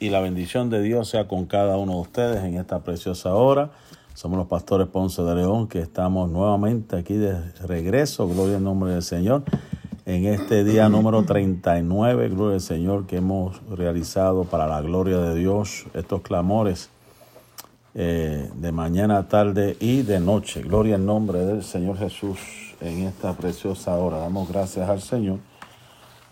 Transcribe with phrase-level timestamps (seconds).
[0.00, 3.70] y la bendición de Dios sea con cada uno de ustedes en esta preciosa hora.
[4.12, 8.90] Somos los pastores Ponce de León que estamos nuevamente aquí de regreso, gloria al nombre
[8.90, 9.44] del Señor,
[10.04, 15.36] en este día número 39, gloria al Señor, que hemos realizado para la gloria de
[15.36, 16.90] Dios estos clamores
[17.94, 20.62] eh, de mañana, tarde y de noche.
[20.62, 22.40] Gloria al nombre del Señor Jesús
[22.80, 24.18] en esta preciosa hora.
[24.18, 25.38] Damos gracias al Señor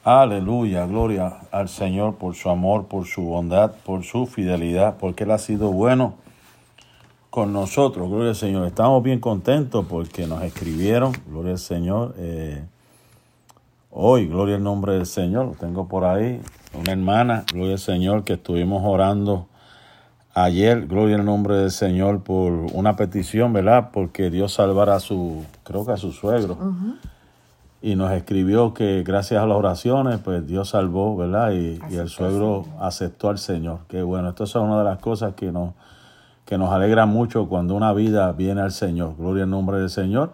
[0.04, 5.30] Aleluya, gloria al Señor por su amor, por su bondad, por su fidelidad, porque Él
[5.30, 6.16] ha sido bueno
[7.30, 8.10] con nosotros.
[8.10, 8.66] Gloria al Señor.
[8.66, 12.14] Estamos bien contentos porque nos escribieron, gloria al Señor.
[12.18, 12.62] Eh,
[13.90, 16.38] hoy, gloria al nombre del Señor, lo tengo por ahí,
[16.78, 19.46] una hermana, gloria al Señor, que estuvimos orando
[20.34, 23.88] ayer, gloria al nombre del Señor, por una petición, ¿verdad?
[23.90, 26.58] Porque Dios salvara a su, creo que a su suegro
[27.84, 31.52] y nos escribió que gracias a las oraciones, pues Dios salvó, ¿verdad?
[31.52, 33.80] Y, el suegro aceptó al Señor.
[33.88, 35.74] Qué bueno, esto es una de las cosas que nos,
[36.46, 39.16] que nos alegra mucho cuando una vida viene al Señor.
[39.18, 40.32] Gloria al nombre del Señor.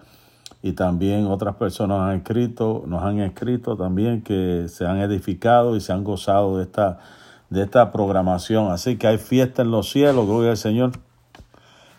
[0.63, 5.81] Y también otras personas han escrito, nos han escrito también que se han edificado y
[5.81, 7.01] se han gozado de esta,
[7.49, 8.71] de esta programación.
[8.71, 10.93] Así que hay fiesta en los cielos, gloria al Señor.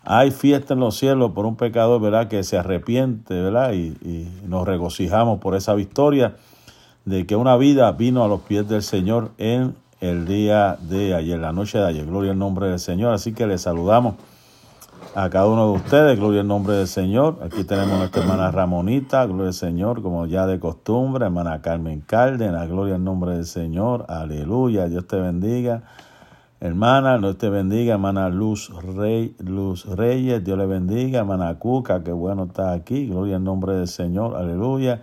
[0.04, 2.28] Hay fiesta en los cielos por un pecador, ¿verdad?
[2.28, 3.74] Que se arrepiente, ¿verdad?
[3.74, 6.36] Y, nos regocijamos por esa victoria
[7.06, 11.40] de que una vida vino a los pies del Señor en el día de ayer,
[11.40, 12.06] la noche de ayer.
[12.06, 13.14] Gloria al nombre del Señor.
[13.14, 14.16] Así que les saludamos
[15.14, 16.20] a cada uno de ustedes.
[16.20, 17.40] Gloria al nombre del Señor.
[17.44, 19.26] Aquí tenemos a nuestra hermana Ramonita.
[19.26, 21.26] Gloria al Señor, como ya de costumbre.
[21.26, 22.68] Hermana Carmen Cárdenas.
[22.68, 24.06] Gloria al nombre del Señor.
[24.10, 24.88] Aleluya.
[24.88, 25.84] Dios te bendiga.
[26.64, 32.12] Hermana, Dios te bendiga, hermana Luz, Rey, Luz Reyes, Dios le bendiga, hermana Cuca, qué
[32.12, 35.02] bueno está aquí, gloria al nombre del Señor, aleluya.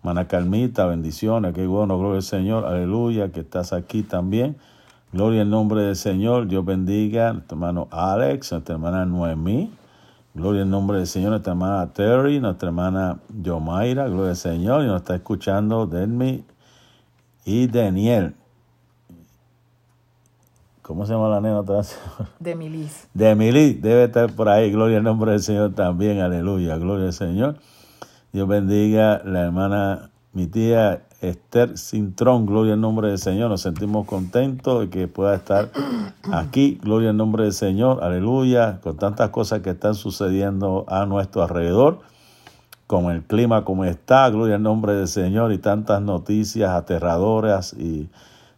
[0.00, 4.58] Hermana Carmita, bendiciones, qué bueno, gloria al Señor, aleluya, que estás aquí también.
[5.14, 9.72] Gloria al nombre del Señor, Dios bendiga a nuestro hermano Alex, nuestra hermana Noemí,
[10.34, 14.88] gloria al nombre del Señor, nuestra hermana Terry, nuestra hermana Yomaira, gloria al Señor, y
[14.88, 16.44] nos está escuchando Denmi
[17.46, 18.34] y Daniel.
[20.86, 21.98] ¿Cómo se llama la nena otra vez?
[22.38, 23.08] De Milis.
[23.12, 24.70] De Milis, debe estar por ahí.
[24.70, 26.20] Gloria al nombre del Señor también.
[26.20, 26.76] Aleluya.
[26.76, 27.56] Gloria al Señor.
[28.32, 32.46] Dios bendiga la hermana, mi tía Esther Cintrón.
[32.46, 33.50] Gloria al nombre del Señor.
[33.50, 35.72] Nos sentimos contentos de que pueda estar
[36.32, 36.78] aquí.
[36.80, 38.04] Gloria al nombre del Señor.
[38.04, 38.78] Aleluya.
[38.80, 41.98] Con tantas cosas que están sucediendo a nuestro alrededor.
[42.86, 44.30] Con el clima como está.
[44.30, 45.52] Gloria al nombre del Señor.
[45.52, 48.08] Y tantas noticias aterradoras y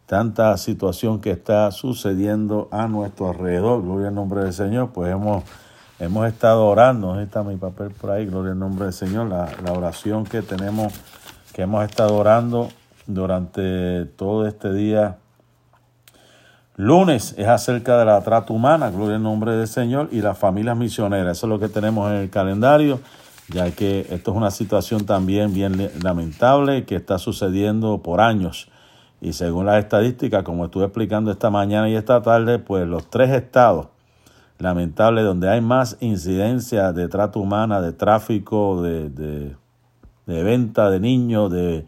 [0.09, 3.83] tanta situación que está sucediendo a nuestro alrededor.
[3.83, 4.89] Gloria al nombre del Señor.
[4.91, 5.43] Pues hemos,
[5.99, 7.13] hemos estado orando.
[7.13, 8.25] Ahí está mi papel por ahí.
[8.25, 9.27] Gloria al nombre del Señor.
[9.27, 10.91] La, la oración que tenemos,
[11.53, 12.69] que hemos estado orando
[13.05, 15.17] durante todo este día.
[16.75, 20.75] Lunes es acerca de la trata humana, gloria al nombre del Señor, y las familias
[20.75, 21.37] misioneras.
[21.37, 22.99] Eso es lo que tenemos en el calendario,
[23.49, 28.69] ya que esto es una situación también bien lamentable que está sucediendo por años
[29.21, 33.31] y según las estadísticas, como estuve explicando esta mañana y esta tarde, pues los tres
[33.31, 33.87] estados
[34.59, 41.51] lamentables donde hay más incidencia de trata humana, de tráfico, de, de, venta de niños,
[41.51, 41.85] de,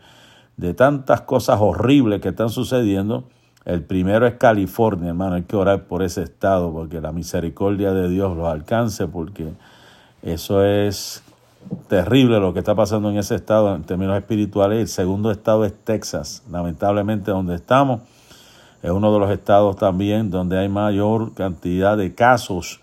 [0.57, 3.25] de tantas cosas horribles que están sucediendo,
[3.65, 5.35] el primero es California, hermano.
[5.35, 9.53] Hay que orar por ese estado porque la misericordia de Dios los alcance, porque
[10.23, 11.23] eso es
[11.87, 14.79] terrible lo que está pasando en ese estado en términos espirituales.
[14.79, 18.01] El segundo estado es Texas, lamentablemente donde estamos.
[18.81, 22.79] Es uno de los estados también donde hay mayor cantidad de casos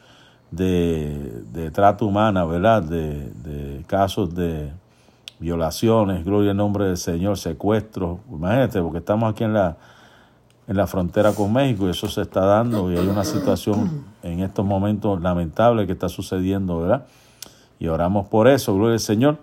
[0.50, 2.82] de, de trata humana, ¿verdad?
[2.82, 4.70] De, de, casos de
[5.38, 8.18] violaciones, gloria al nombre del Señor, secuestros.
[8.30, 9.76] Imagínate, porque estamos aquí en la,
[10.68, 14.40] en la frontera con México y eso se está dando y hay una situación en
[14.40, 17.06] estos momentos lamentable que está sucediendo, ¿verdad?
[17.78, 19.38] Y oramos por eso, gloria al Señor.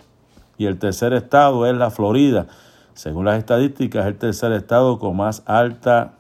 [0.58, 2.48] Y el tercer estado es la Florida.
[2.94, 6.14] Según las estadísticas, es el tercer estado con más alta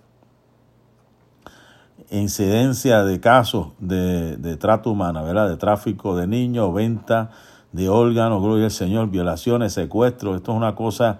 [2.11, 5.49] incidencia de casos de, de trato humana, ¿verdad?
[5.49, 7.31] De tráfico de niños, venta
[7.71, 10.37] de órganos, gloria al Señor, violaciones, secuestros.
[10.37, 11.19] Esto es una cosa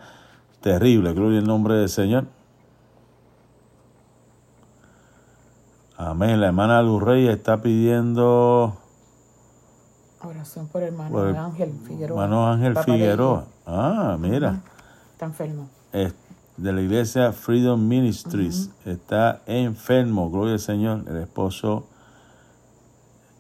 [0.61, 2.25] terrible, gloria al nombre del Señor.
[5.97, 6.41] Amén.
[6.41, 8.77] La hermana Luz Rey está pidiendo
[10.25, 12.23] Oración por el hermano Ángel Figueroa.
[12.23, 13.45] Hermano Ángel Figueroa.
[13.65, 14.61] Ah, mira.
[15.11, 15.69] Está enfermo.
[15.91, 18.71] de la iglesia Freedom Ministries.
[18.85, 21.03] Está enfermo, gloria al Señor.
[21.07, 21.85] El esposo,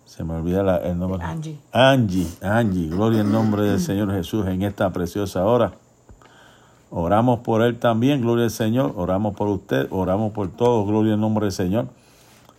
[0.05, 1.23] se me olvida el nombre.
[1.23, 1.59] Angie.
[1.71, 5.73] Angie, Angie, gloria al nombre del Señor Jesús en esta preciosa hora.
[6.91, 8.93] Oramos por él también, gloria al Señor.
[8.95, 11.87] Oramos por usted, oramos por todos, gloria al nombre del Señor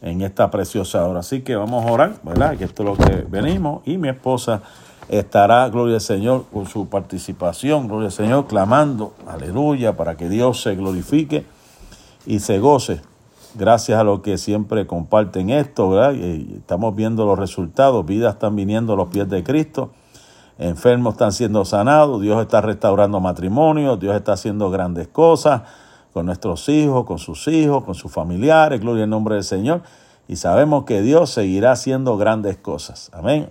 [0.07, 1.21] en esta preciosa hora.
[1.21, 2.57] Así que vamos a orar, ¿verdad?
[2.57, 3.83] Que esto es lo que venimos.
[3.85, 4.63] Y mi esposa
[5.09, 10.63] estará, gloria al Señor, con su participación, gloria al Señor, clamando, aleluya, para que Dios
[10.63, 11.45] se glorifique
[12.25, 13.01] y se goce.
[13.55, 16.15] Gracias a los que siempre comparten esto, ¿verdad?
[16.15, 19.91] Estamos viendo los resultados, vidas están viniendo a los pies de Cristo,
[20.59, 25.63] enfermos están siendo sanados, Dios está restaurando matrimonios, Dios está haciendo grandes cosas
[26.17, 29.83] con nuestros hijos, con sus hijos, con sus familiares, gloria al nombre del Señor.
[30.27, 33.11] Y sabemos que Dios seguirá haciendo grandes cosas.
[33.13, 33.51] Amén.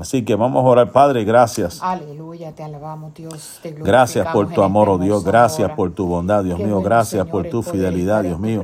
[0.00, 1.78] Así que vamos a orar, Padre, gracias.
[1.82, 3.58] Aleluya, te alabamos, Dios.
[3.62, 5.24] Te gracias por tu amor, oh Dios.
[5.24, 6.80] Gracias por tu bondad, Dios mío.
[6.80, 8.62] Gracias por tu fidelidad, Dios mío.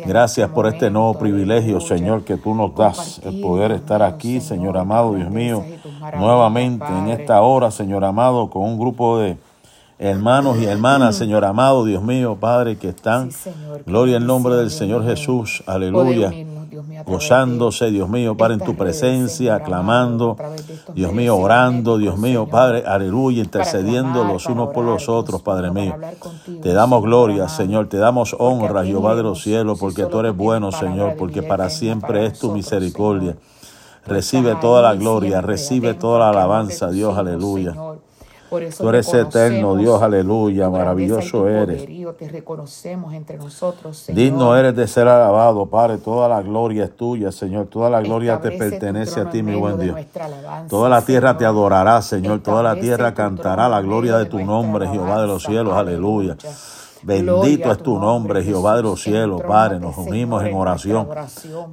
[0.00, 4.76] Gracias por este nuevo privilegio, Señor, que tú nos das, el poder estar aquí, Señor
[4.76, 5.64] amado, Dios mío,
[6.18, 9.38] nuevamente en esta hora, Señor amado, con un grupo de
[9.98, 13.30] hermanos y hermanas, Señor amado, Dios mío, Padre, que están,
[13.86, 16.32] gloria al nombre del Señor Jesús, aleluya
[17.06, 20.36] gozándose, Dios mío, Padre, en tu presencia, clamando,
[20.94, 25.94] Dios mío, orando, Dios mío, Padre, aleluya, intercediendo los unos por los otros, Padre mío.
[26.62, 30.72] Te damos gloria, Señor, te damos honra, Jehová de los cielos, porque tú eres bueno,
[30.72, 33.36] Señor, porque para siempre es tu misericordia.
[34.06, 37.74] Recibe toda la gloria, recibe toda la alabanza, Dios, aleluya.
[38.50, 41.86] Tú eres eterno, Dios, aleluya, maravilloso eres.
[42.18, 45.98] Te reconocemos entre nosotros, Digno eres de ser alabado, Padre.
[45.98, 47.66] Toda la gloria es tuya, Señor.
[47.66, 49.96] Toda la gloria te pertenece a ti, mi buen Dios.
[50.68, 52.40] Toda la tierra te adorará, Señor.
[52.40, 56.36] Toda la tierra cantará la gloria de tu nombre, Jehová de los cielos, aleluya.
[57.04, 59.78] Bendito es tu nombre, Jehová de los cielos, Padre.
[59.78, 61.08] Nos unimos en oración.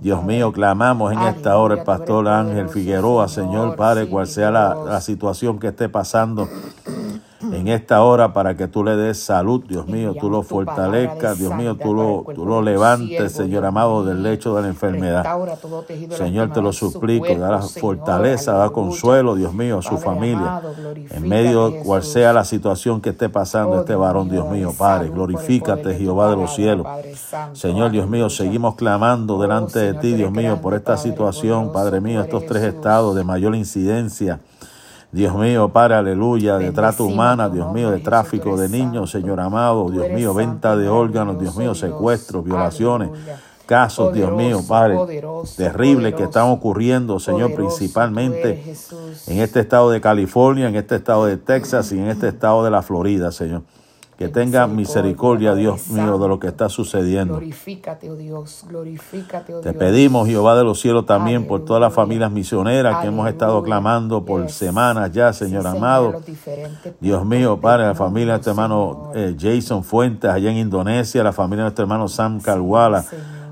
[0.01, 4.75] Dios mío, clamamos en esta hora el pastor Ángel Figueroa, Señor, Padre, cual sea la,
[4.75, 6.49] la situación que esté pasando
[7.43, 11.53] en esta hora para que tú le des salud, Dios mío, tú lo fortalezcas, Dios
[11.55, 15.25] mío, tú lo, tú lo levantes, Señor amado, del lecho de la enfermedad.
[16.11, 20.61] Señor, te lo suplico, da fortaleza, da consuelo, Dios mío, a su familia,
[21.09, 25.09] en medio de cual sea la situación que esté pasando este varón, Dios mío, Padre,
[25.09, 26.87] glorifícate, Jehová de los cielos.
[27.53, 32.21] Señor, Dios mío, seguimos clamando delante de ti, Dios mío, por esta situación, Padre mío,
[32.21, 34.39] estos tres estados de mayor incidencia
[35.11, 39.89] Dios mío, Padre, aleluya, de trata humana, Dios mío, de tráfico de niños, Señor amado,
[39.89, 43.09] Dios mío, venta de órganos, Dios mío, secuestros, violaciones,
[43.65, 45.21] casos, Dios mío, Padre,
[45.57, 48.73] terribles que están ocurriendo, Señor, principalmente
[49.27, 52.71] en este estado de California, en este estado de Texas y en este estado de
[52.71, 53.63] la Florida, Señor.
[54.21, 57.33] Que tenga misericordia, Dios mío, de lo que está sucediendo.
[57.33, 61.91] Glorifícate, oh Dios, glorifícate, oh Te pedimos, Jehová de los cielos, también por todas las
[61.91, 66.21] familias misioneras que hemos estado clamando por semanas ya, Señor amado.
[66.99, 71.33] Dios mío, Padre, la familia de nuestro hermano eh, Jason Fuentes allá en Indonesia, la
[71.33, 73.03] familia de nuestro hermano Sam Calwala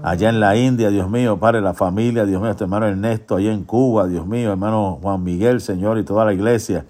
[0.04, 3.51] allá en la India, Dios mío, Padre, la familia, Dios mío, nuestro hermano Ernesto allá
[3.51, 6.86] en Cuba, Dios mío, hermano Juan Miguel, Señor, y toda la iglesia.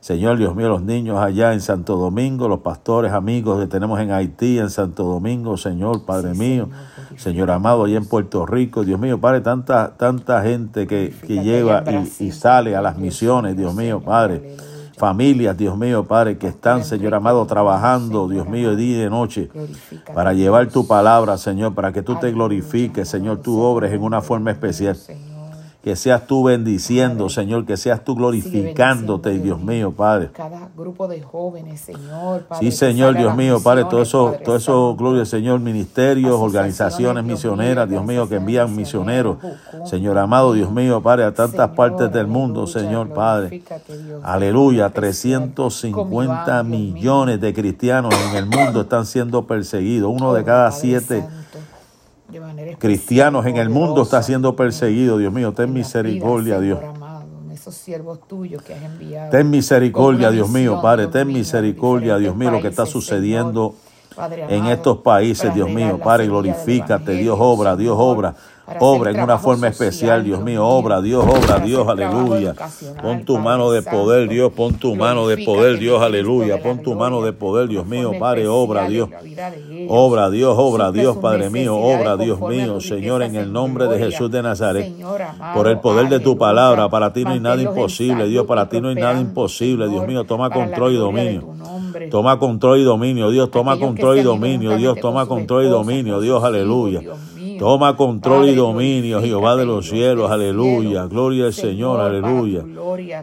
[0.00, 4.12] Señor Dios mío, los niños allá en Santo Domingo, los pastores amigos que tenemos en
[4.12, 6.68] Haití, en Santo Domingo, Señor, Padre mío,
[7.16, 11.82] Señor amado, allá en Puerto Rico, Dios mío, Padre, tanta, tanta gente que, que lleva
[11.90, 14.56] y, y, sale a las misiones, Dios mío, Padre.
[14.98, 19.48] Familias, Dios mío, Padre, que están, Señor amado, trabajando, Dios mío, día y de noche,
[20.12, 24.20] para llevar tu palabra, Señor, para que tú te glorifiques, Señor, tú obres en una
[24.22, 24.96] forma especial
[25.88, 30.28] que seas tú bendiciendo, Señor, que seas tú glorificándote, Dios mío, Padre.
[30.34, 34.94] Cada grupo de jóvenes, Señor, Padre, Sí, Señor, Dios mío, Padre, todo eso, todo eso,
[34.96, 39.38] gloria Señor, ministerios, organizaciones misioneras, Dios mío, que envían misioneros,
[39.86, 43.62] Señor amado, Dios mío, Padre, a tantas partes del mundo, Señor, Padre.
[44.22, 51.24] Aleluya, 350 millones de cristianos en el mundo están siendo perseguidos, uno de cada siete
[52.78, 56.78] cristianos en el mundo está siendo perseguido, Dios mío, ten misericordia, Dios.
[59.30, 63.74] Ten misericordia, Dios mío, Padre, ten misericordia, Dios mío, lo que está sucediendo
[64.48, 68.34] en estos países, Dios mío, Padre, glorifícate, Dios obra, Dios obra.
[68.80, 72.54] Obra en una forma especial, Dios mío, obra, Dios, obra, Dios, aleluya.
[73.00, 76.62] Pon tu mano de poder, Dios, pon tu mano de poder, Dios, aleluya.
[76.62, 79.08] Pon tu mano de poder, Dios mío, Padre, obra, Dios.
[79.88, 84.30] Obra, Dios, obra, Dios, Padre mío, obra, Dios mío, Señor, en el nombre de Jesús
[84.30, 84.92] de Nazaret.
[85.54, 88.80] Por el poder de tu palabra, para ti no hay nada imposible, Dios, para ti
[88.80, 91.54] no hay nada imposible, Dios mío, toma control y dominio.
[92.10, 96.44] Toma control y dominio, Dios, toma control y dominio, Dios, toma control y dominio, Dios,
[96.44, 97.02] aleluya.
[97.58, 101.06] Toma control y dominio, Jehová de los cielos, aleluya.
[101.06, 102.64] Gloria al Señor, aleluya.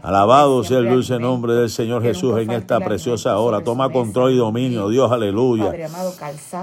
[0.03, 3.63] Alabado sea el dulce nombre del Señor Jesús en esta preciosa hora.
[3.63, 5.71] Toma control y dominio, Dios, aleluya.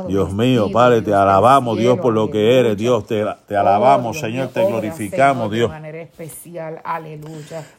[0.09, 4.49] Dios mío, Padre, te alabamos, Dios, por lo que eres, Dios, te, te alabamos, Señor,
[4.49, 5.71] te glorificamos, Dios.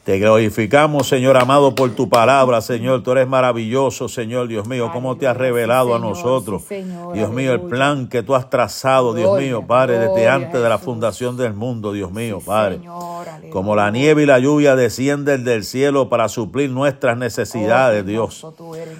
[0.04, 3.02] Te glorificamos, Señor amado, por tu palabra, Señor.
[3.02, 6.64] Tú eres maravilloso, Señor, Dios mío, cómo te has revelado a nosotros.
[7.12, 10.78] Dios mío, el plan que tú has trazado, Dios mío, Padre, desde antes de la
[10.78, 12.80] fundación del mundo, Dios mío, Padre.
[13.50, 18.46] Como la nieve y la lluvia descienden del cielo para suplir nuestras necesidades, oh, Dios.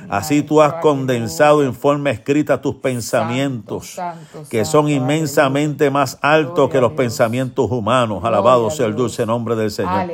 [0.08, 3.98] Así tú has condensado en forma escrita tus pensamientos,
[4.50, 8.24] que son inmensamente más altos que los pensamientos humanos.
[8.24, 10.08] Alabado sea el dulce nombre del Señor.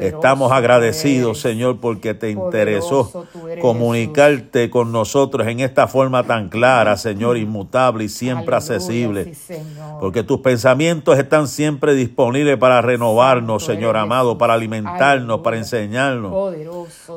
[0.00, 3.26] Estamos agradecidos, Señor, porque te interesó
[3.60, 9.32] comunicarte con nosotros en esta forma tan clara, Señor, inmutable y siempre accesible.
[10.00, 16.54] Porque tus pensamientos están siempre disponibles para renovarnos, Señor amado, para alimentarnos, para enseñarnos.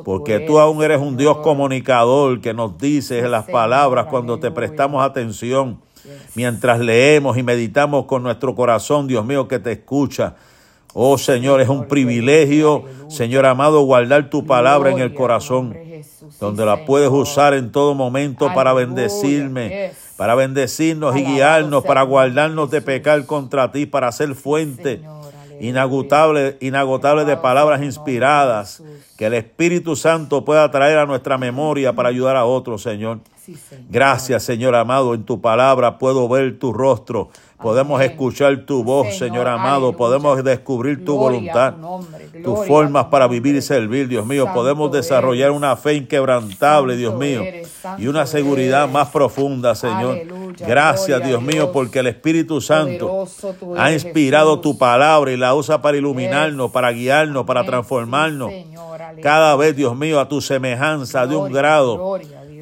[0.04, 5.04] Porque tú aún eres un Dios comunicador que nos dices las palabras cuando te prestamos
[5.04, 5.80] atención.
[6.34, 10.36] Mientras leemos y meditamos con nuestro corazón, Dios mío, que te escucha.
[10.98, 15.76] Oh Señor, es un privilegio, Señor amado, guardar tu palabra en el corazón,
[16.40, 22.70] donde la puedes usar en todo momento para bendecirme, para bendecirnos y guiarnos, para guardarnos
[22.70, 25.02] de pecar contra ti, para ser fuente
[25.60, 28.82] inagotable, inagotable de palabras inspiradas
[29.16, 33.20] que el Espíritu Santo pueda traer a nuestra memoria para ayudar a otros, Señor.
[33.88, 39.48] Gracias, Señor amado, en tu palabra puedo ver tu rostro, podemos escuchar tu voz, Señor,
[39.48, 41.74] amado, podemos descubrir tu voluntad,
[42.42, 47.42] tus formas para vivir y servir, Dios mío, podemos desarrollar una fe inquebrantable, Dios mío,
[47.98, 50.18] y una seguridad más profunda, Señor.
[50.58, 53.26] Gracias, Dios mío, porque el Espíritu Santo
[53.76, 58.52] ha inspirado tu palabra y la usa para iluminarnos, para guiarnos, para transformarnos.
[59.22, 62.18] Cada vez, Dios mío, a tu semejanza de un grado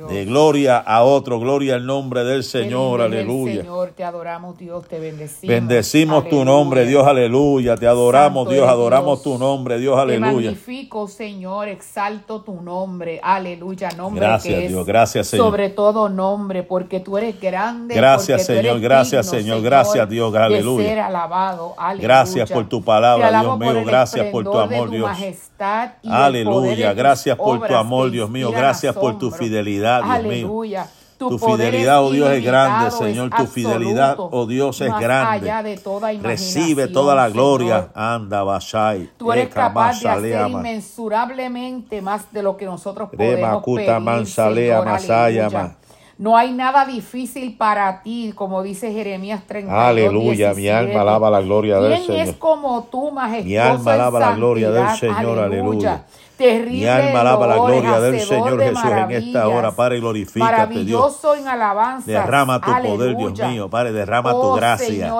[0.09, 3.63] de gloria a otro, gloria al nombre del Señor, aleluya.
[3.63, 5.55] Señor, te adoramos, Dios, te bendecimos.
[5.55, 7.77] Bendecimos tu nombre, Dios, aleluya.
[7.77, 10.29] Te adoramos, Dios, adoramos tu nombre, Dios, aleluya.
[10.29, 15.47] Te magnifico, Señor, exalto tu nombre, aleluya, nombre gracias, que Dios, gracias, Señor.
[15.47, 17.95] Sobre todo nombre, porque tú eres grande.
[17.95, 20.85] Gracias, Señor, gracias, Señor, gracias, Dios, aleluya.
[20.85, 22.09] De ser alabado, aleluya.
[22.09, 25.11] Gracias por tu palabra, Dios mío, gracias por tu amor, Dios.
[26.05, 29.94] aleluya, gracias por tu amor, Dios mío, gracias por tu fidelidad.
[30.03, 30.87] Aleluya.
[31.17, 33.31] Tu, fidelidad, oh Dios, es grande, Señor.
[33.31, 35.79] Tu fidelidad, oh Dios, es grande.
[36.21, 37.89] Recibe toda la gloria.
[37.95, 39.11] Anda, Bashai.
[39.17, 44.85] Tú eres capaz de hacer inmensurablemente más de lo que nosotros podemos pedir, Señor,
[46.17, 51.41] No hay nada difícil para ti, como dice Jeremías 32, Aleluya, mi alma alaba la
[51.41, 52.07] gloria del Señor.
[52.07, 56.05] ¿Quién es como tú, majestuoso Mi alma alaba la gloria del Señor, aleluya.
[56.37, 59.73] Terrible Mi alma alaba la gloria del Señor Jesús en esta hora.
[59.73, 61.21] Padre, glorifícate, Dios.
[61.37, 62.11] en alabanza.
[62.11, 63.69] Derrama tu poder, Dios mío.
[63.69, 65.13] Padre, derrama tu oh, gracia.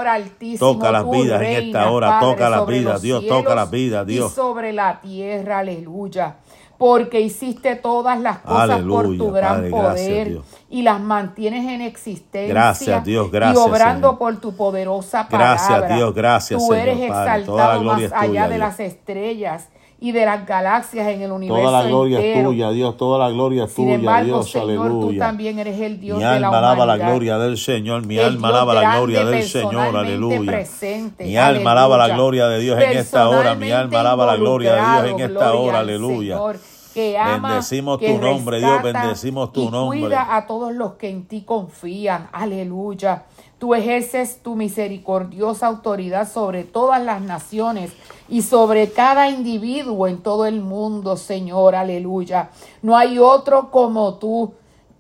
[0.59, 2.21] toca las vidas en esta hora.
[2.21, 3.27] toca las vidas, Dios.
[3.27, 4.31] Toca las vidas, Dios.
[4.31, 6.37] Y sobre la tierra, aleluya
[6.79, 12.53] porque hiciste todas las cosas por tu gran poder y las mantienes en existencia.
[12.53, 13.65] Gracias, Dios, gracias.
[13.65, 15.55] Y obrando por tu poderosa palabra.
[15.55, 16.67] Gracias, Dios, gracias.
[16.67, 19.69] Tú eres exaltado más allá de las estrellas
[20.01, 23.31] y de las galaxias en el universo Toda la gloria es tuya, Dios, toda la
[23.31, 25.13] gloria es tuya, embargo, Dios, Señor, aleluya.
[25.13, 28.49] Tú también eres el Dios mi de alma alaba la gloria del Señor, mi alma
[28.49, 30.67] alaba la gloria del Señor, aleluya.
[31.19, 34.75] mi alma alaba la gloria de Dios en esta hora, mi alma alaba la gloria
[34.75, 36.39] de Dios en esta hora, aleluya.
[36.93, 40.01] que ama, bendecimos tu nombre, Dios, bendecimos tu y nombre.
[40.01, 43.25] Cuida a todos los que en ti confían, aleluya.
[43.59, 47.93] Tú ejerces tu misericordiosa autoridad sobre todas las naciones
[48.29, 52.51] y sobre cada individuo en todo el mundo, Señor, aleluya.
[52.83, 54.55] No hay otro como tú,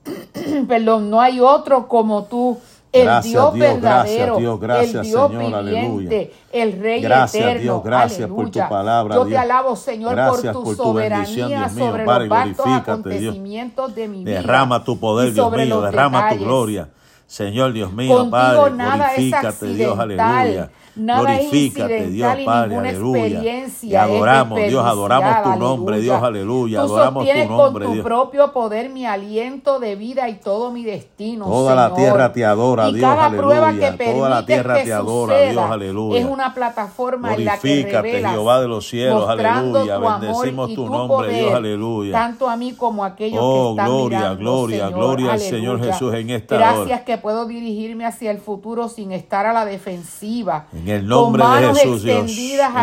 [0.68, 2.58] perdón, no hay otro como tú.
[2.92, 7.60] El Dios, verdadero, el Dios viviente, el Rey gracias, eterno.
[7.60, 9.16] Dios, gracias por tu palabra.
[9.16, 14.36] Yo te alabo, Señor, por tu soberanía sobre los vastos acontecimientos de mi vida.
[14.36, 16.88] Derrama tu poder, Dios mío, derrama tu gloria.
[17.26, 20.70] Señor Dios mío, Padre, glorifícate, Dios, aleluya.
[20.96, 23.42] Nada Glorifícate, Dios Padre, aleluya.
[23.80, 26.80] Te adoramos, Dios, adoramos tu nombre, Dios, aleluya.
[26.80, 30.84] Tú adoramos tu nombre, con tu propio poder mi aliento de vida y todo mi
[30.84, 31.46] destino.
[31.46, 33.96] Toda la tierra te adora, Dios, aleluya.
[33.96, 36.20] Toda la tierra te adora, Dios, aleluya.
[36.20, 39.98] Es una plataforma en la que revelas, Jehová de los cielos, aleluya.
[39.98, 42.12] Bendecimos tu, nombre, Dios, aleluya.
[42.12, 45.40] Tanto a mí como a aquellos oh, que están gloria, mirando, gloria, Señor, gloria al
[45.40, 47.04] Señor Jesús en esta Gracias hora.
[47.04, 50.66] que que puedo dirigirme hacia el futuro sin estar a la defensiva.
[50.72, 52.30] En el nombre con de Jesús, Dios.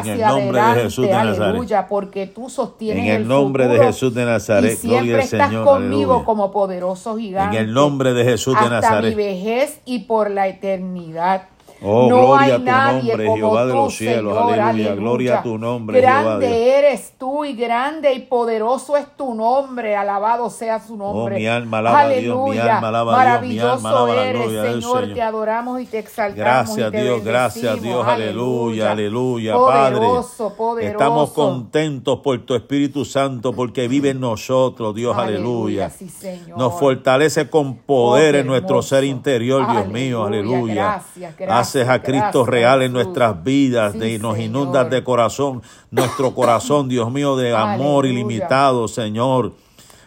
[0.04, 1.42] En el nombre de Jesús de Nazaret.
[1.42, 5.22] aleluya, porque tú sostienes En el nombre de Jesús de Nazaret, y siempre gloria al
[5.22, 6.26] estás Señor, conmigo aleluya.
[6.26, 7.58] como poderoso gigante.
[7.58, 9.16] En el nombre de Jesús de hasta mi Nazaret.
[9.16, 11.44] vejez y por la eternidad.
[11.84, 14.60] Oh, no gloria hay a tu nadie nombre, como Jehová de tú, los cielos, Señor,
[14.60, 14.96] aleluya.
[14.96, 19.96] Gloria a tu nombre, grande Jehová eres tú y grande y poderoso es tu nombre.
[19.96, 21.36] Alabado sea su nombre.
[21.36, 22.76] Oh, mi alma alaba a Dios, mi Aleluya.
[22.76, 25.14] alma alaba a Dios, mi Maravilloso alma alaba la eres, del Señor.
[25.14, 26.38] Te adoramos y te exaltamos.
[26.38, 27.82] Gracias y te Dios, gracias.
[27.82, 30.58] Dios, aleluya, aleluya, Poderoso, Padre.
[30.58, 30.92] poderoso.
[30.92, 35.90] Estamos contentos por tu Espíritu Santo porque vive en nosotros, Dios, aleluya.
[35.90, 36.58] sí, Señor.
[36.58, 40.74] Nos fortalece con poder Oh, en nuestro ser interior, Dios mío, Aleluya, aleluya.
[40.84, 44.50] gracias, gracias, Haces a Cristo gracias, real en nuestras vidas, Sí, de, nos Señor.
[44.50, 48.12] inundas de corazón, nuestro corazón, Dios mío, de amor Aleluya.
[48.22, 49.54] ilimitado, Señor.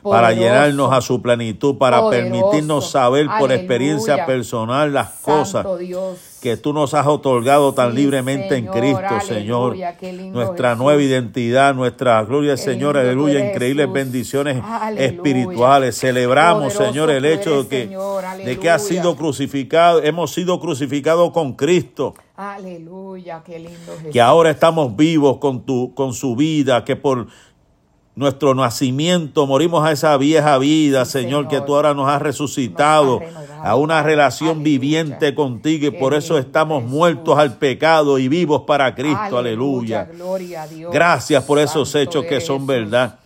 [0.02, 2.30] Para llenarnos a su plenitud, para Poderoso.
[2.30, 3.54] permitirnos saber por Aleluya.
[3.56, 6.18] experiencia personal las cosas Dios.
[6.44, 9.76] Que tú nos has otorgado tan Sí, libremente en Señor, Cristo, aleluya, Señor.
[10.32, 10.84] Nuestra Jesús.
[10.84, 13.94] nueva identidad, nuestra gloria Señor, aleluya, increíbles Jesús.
[13.94, 15.06] bendiciones Aleluya.
[15.06, 15.98] espirituales.
[15.98, 18.78] Celebramos, Poderoso Señor, el hecho de eres, que, Señor, de que ha aleluya.
[18.78, 24.12] sido crucificado, hemos sido crucificados con Cristo Aleluya, qué lindo Jesús.
[24.12, 27.28] que ahora estamos vivos con tu con su vida, que por
[28.16, 33.18] nuestro nacimiento morimos a esa vieja vida, Sí, Señor, que tú ahora nos has resucitado
[33.20, 33.64] Nos has renovado.
[33.68, 34.64] a una relación Aleluya.
[34.64, 36.92] viviente contigo y Qué por eso estamos Jesús.
[36.96, 40.04] muertos al pecado y vivos para Cristo, aleluya.
[40.12, 40.92] Gloria a Dios.
[40.92, 43.18] Gracias por esos hechos que son verdad.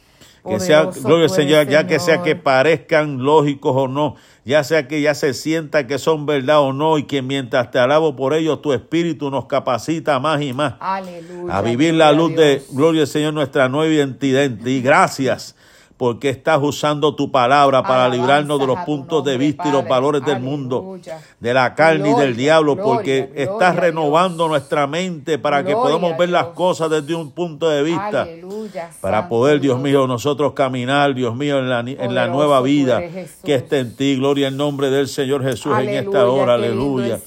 [0.47, 5.00] Que sea, gloria Señor, ya que sea que parezcan lógicos o no, ya sea que
[5.00, 8.62] ya se sienta que son verdad o no, y que mientras te alabo por ellos,
[8.62, 11.57] tu espíritu nos capacita más y más Aleluya.
[11.57, 14.80] a vivir la luz de, gloria al Señor, nuestra nueva identidad en ti.
[14.80, 15.54] Gracias
[15.98, 20.24] porque estás usando tu palabra para librarnos de los puntos de vista y los valores
[20.24, 20.98] del mundo,
[21.40, 24.50] de la carne y del diablo, gloria, porque gloria estás renovando Dios.
[24.50, 28.22] nuestra mente para que podamos ver las cosas desde un punto de vista.
[28.22, 32.62] Aleluya, Para Santo poder, Dios mío, nosotros caminar, Dios mío, en la, en la nueva
[32.62, 33.02] vida
[33.44, 34.16] que está en ti.
[34.16, 36.54] Gloria al nombre del Señor Jesús en esta hora.
[36.54, 37.18] Aleluya.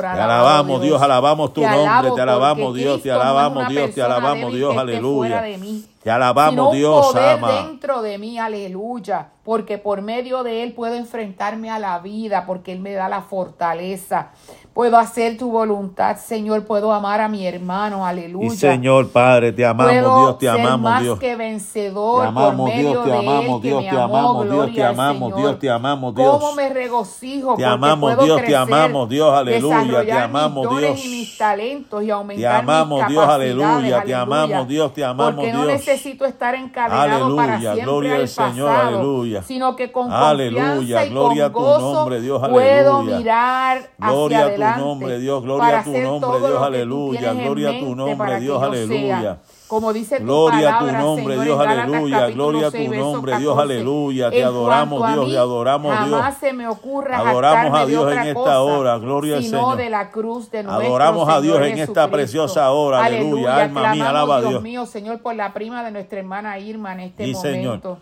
[0.00, 4.52] Te alabamos, Dios, alabamos tu Te nombre, te alabamos, Dios, te alabamos, Dios, te alabamos,
[4.52, 5.44] Dios, aleluya.
[6.02, 7.66] Te alabamos, Dios, poder ama.
[7.66, 12.72] dentro de mí, aleluya, porque por medio de él puedo enfrentarme a la vida, porque
[12.72, 14.30] él me da la fortaleza.
[14.78, 18.46] Puedo hacer tu voluntad, Señor, puedo amar a mi hermano, aleluya.
[18.46, 21.18] Y Señor Padre, te amamos, Puedo Dios, te ser amamos, más Dios.
[21.18, 23.96] que vencedor Te amamos, por medio Dios, te de amamos, él que Dios, me te
[23.96, 25.34] amó, amamos, Dios, gloria te amamos.
[25.34, 26.38] Dios, te amamos, Dios.
[26.38, 31.04] Cómo me regocijo Te amamos, puedo Dios, te amamos, Dios, aleluya, te amamos, mis Dios.
[31.04, 35.52] y mis talentos y Te amamos, mis Dios, aleluya, te amamos, Dios, te amamos, porque
[35.54, 35.72] no Dios.
[35.72, 39.42] necesito estar encadenado para Aleluya, siempre gloria al Señor, aleluya.
[39.42, 43.18] sino que con Aleluya, confianza y gloria a tu nombre, Dios, puedo aleluya.
[43.18, 47.78] mirar Gloria hacia a tu nombre, Dios, gloria a tu nombre, Dios, aleluya, gloria a
[47.78, 49.20] tu nombre, Dios, aleluya.
[49.20, 49.38] sea.
[49.68, 52.26] Como dice tu Gloria a tu nombre, Señor, Dios, aleluya.
[52.30, 53.74] Gloria a tu 6, verso nombre, Dios, 14.
[53.74, 54.30] aleluya.
[54.30, 56.10] Te adoramos, Dios, te adoramos, Dios.
[56.20, 59.76] Jamás se me ocurra Adoramos a Dios en esta hora, gloria al Señor.
[59.76, 63.56] de la cruz de nuestro Adoramos a Dios en esta preciosa hora, aleluya.
[63.56, 64.62] Alma mía, alaba a Dios Dios.
[64.62, 67.98] mío, Señor, por la prima de nuestra hermana Irma en este Señor.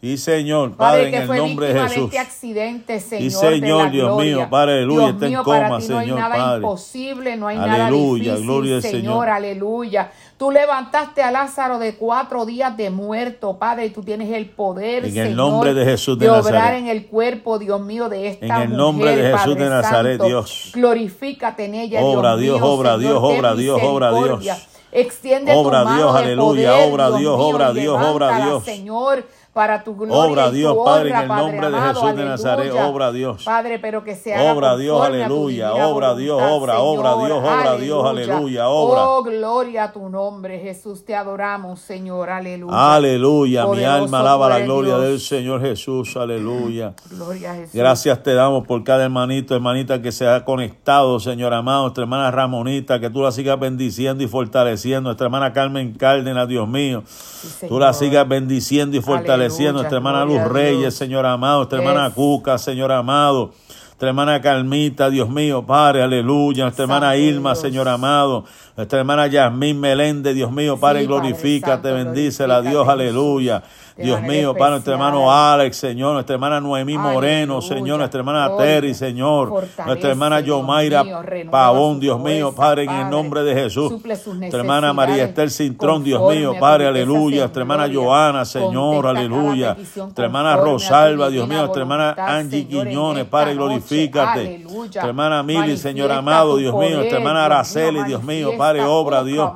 [0.00, 2.04] Y Señor, Padre, Padre, que en el nombre de Jesús.
[2.04, 3.24] este accidente, Señor.
[3.24, 4.36] Y Señor, de Dios gloria.
[4.36, 6.56] mío, Padre, aleluya, Dios está en mío, para coma, ti no hay Señor, nada Padre.
[6.58, 9.28] imposible, no hay Aleluya, nada difícil, Señor, Señor.
[9.28, 10.12] aleluya.
[10.38, 14.98] Tú levantaste a Lázaro de cuatro días de muerto, Padre, y tú tienes el poder,
[15.04, 16.78] En el Señor, nombre de Jesús de obrar Nazaret.
[16.78, 19.70] en el cuerpo, Dios mío, de esta En el mujer, nombre de Jesús Padre de
[19.70, 20.26] Nazaret, Santo.
[20.26, 20.70] Dios.
[20.74, 24.68] Glorifícate en ella, Obra, Dios, Dios, mío, obra, Señor, Dios, obra, Dios, obra, Dios.
[24.90, 28.64] Extiende Obra, tu mano Dios, de aleluya, poder, obra, Dios, obra, Dios, obra, Dios.
[28.64, 29.26] Señor,
[29.58, 32.24] para tu gloria Obra, y tu Dios, Padre, en el Padre nombre de Jesús de
[32.24, 33.42] Nazaret, obra, Dios.
[33.42, 38.06] Padre, pero que se haga Obra, Dios, aleluya, obra, Dios, obra, obra, Dios, obra, Dios,
[38.06, 39.08] aleluya, obra.
[39.08, 42.94] Oh, gloria a tu nombre, Jesús, te adoramos, Señor, aleluya.
[42.94, 45.08] Aleluya, mi alma alaba la gloria Dios.
[45.08, 46.94] del Señor Jesús, aleluya.
[47.10, 47.74] Gloria a Jesús.
[47.74, 51.82] Gracias te damos por cada hermanito, hermanita que se ha conectado, Señor amado.
[51.82, 55.08] Nuestra hermana Ramonita, que tú la sigas bendiciendo y fortaleciendo.
[55.08, 57.02] Nuestra hermana Carmen Cárdenas, Dios mío.
[57.06, 59.32] Sí, Tú la sigas bendiciendo y fortaleciendo.
[59.32, 60.94] Aleluya, Nuestra hermana Luz Reyes.
[60.94, 61.58] Señor amado.
[61.58, 62.10] Nuestra hermana.
[62.10, 63.52] Cuca, Señor amado.
[63.98, 66.62] Nuestra hermana Carmita, Dios mío, Padre, aleluya.
[66.62, 67.60] Nuestra hermana Irma, Dios.
[67.60, 68.44] Señor amado.
[68.76, 73.64] Nuestra hermana Yasmín Meléndez, Dios mío, Padre, Sí, glorifícate, Santo, bendícela, Dios, aleluya.
[73.98, 74.94] Dios mío, Padre, nuestro especial.
[74.94, 77.76] hermano Alex, Señor, nuestra hermana Noemí Moreno, Aleluya.
[77.76, 78.66] Señor, nuestra hermana Gloria.
[78.66, 79.50] Terry, Señor,
[79.86, 81.18] nuestra hermana Dios Yomaira mío,
[81.50, 83.92] Pavón, Dios mío, Padre, en el nombre de Jesús.
[83.92, 87.40] Nuestra hermana María Esther Cintrón, Dios mío, Padre, aleluya.
[87.40, 87.88] Nuestra hermana.
[87.92, 89.76] Joana, Señor, aleluya.
[89.96, 94.64] Nuestra hermana Rosalba, Dios mío, nuestra hermana Angie Quiñones, Padre, glorifícate.
[94.92, 99.50] Tu hermana Mili, Señor amado, Dios mío, esta hermana Araceli, Dios mío, Padre, obra, Dios.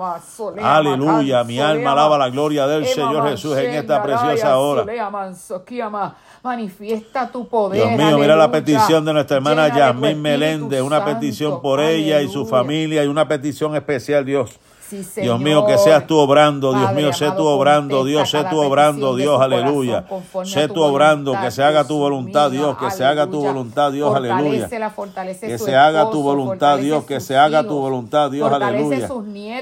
[0.60, 4.80] Aleluya, mi alma alaba la gloria del Señor Jesús en esta preciosa raya, hora.
[4.82, 6.16] solea, manso, kiama.
[6.42, 7.86] Manifiesta tu poder.
[7.86, 12.28] Dios mío, mira la petición de nuestra hermana Yasmín Meléndez, una petición por ella y
[12.28, 14.58] su familia y una petición especial, Dios.
[14.92, 18.60] Sí, Dios mío, que seas tú obrando, Dios mío, sé tú obrando, Dios, sé tú
[18.60, 20.04] obrando, Dios, aleluya.
[20.44, 23.92] Sé tu tú obrando, que se haga tu voluntad, Dios, que se haga tu voluntad,
[23.92, 24.68] Dios, aleluya.
[24.68, 29.08] Que se haga tu voluntad, Dios, que se haga tu voluntad, Dios, aleluya.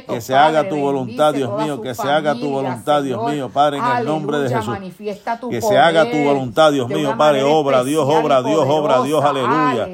[0.08, 3.78] Que se haga tu voluntad, Dios mío, que se haga tu voluntad, Dios mío, Padre,
[3.78, 4.76] en el nombre de Jesús.
[5.48, 9.88] Que se haga tu voluntad, Dios mío, Padre, obra, Dios, obra, Dios, obra, Dios, aleluya.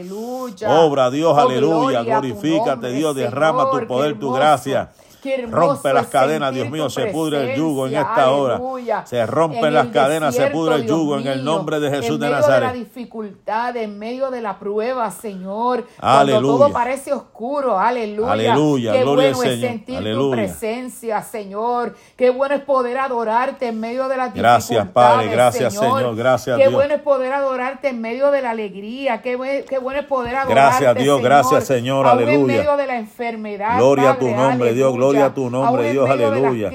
[0.66, 2.03] Obra, Dios, aleluya.
[2.03, 4.90] Glorifícate, Dios, derrama tu poder, tu gracia.
[5.27, 8.55] Qué Rompe las es cadenas, Dios mío, se pudre el yugo en esta hora.
[8.57, 9.05] aleluya.
[9.07, 11.91] Se rompen En las cadenas, se desierto, pudre el Dios yugo en el nombre de
[11.91, 12.61] Jesús en de medio Nazaret.
[12.73, 15.85] de la dificultad, en medio de la prueba, Señor.
[15.99, 16.41] Aleluya.
[16.41, 18.33] Cuando todo parece oscuro, aleluya.
[18.33, 20.25] Aleluya, Qué gloria al bueno es Señor, sentir aleluya.
[20.31, 21.95] tu presencia, Señor.
[22.17, 26.57] Qué bueno es poder adorarte en medio de las Gracias, dificultades, Padre, gracias, Señor, gracias,
[26.57, 26.75] Qué Dios.
[26.75, 29.23] bueno es poder adorarte en medio de la alegría.
[29.23, 32.57] Qué, buen- qué bueno es poder adorarte, Gracias, Dios, gracias, Señor, aún en aleluya.
[32.59, 35.16] medio de la enfermedad, Gloria a tu Padre, nombre, Dios, aleluya.
[35.17, 36.71] Gloria a tu nombre, Dios, aleluya.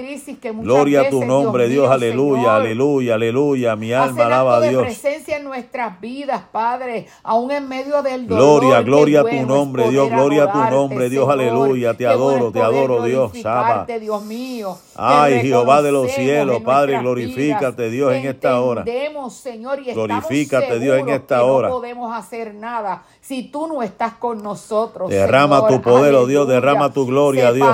[0.61, 3.75] Gloria a tu nombre, Dios, aleluya, Señor, aleluya, aleluya.
[3.75, 4.83] Mi alma alaba a Dios.
[4.83, 8.61] presencia en nuestras vidas, Padre, aún en medio del dolor.
[8.61, 11.93] Gloria, gloria a tu nombre, Dios, gloria a tu nombre, Dios, aleluya.
[11.95, 14.77] Te adoro, te adoro, Dios, glorificarte, Dios mío.
[15.03, 17.91] Ay, Jehová de los cielos, Padre, glorifícate, vidas.
[17.91, 18.85] Dios, en esta hora.
[19.29, 21.69] Señor, y Glorifícate, Dios, en esta hora.
[21.69, 25.09] No podemos hacer nada si tú no estás con nosotros.
[25.09, 25.71] Derrama Señor.
[25.71, 27.67] tu poder, oh Dios, derrama tu gloria, Dios.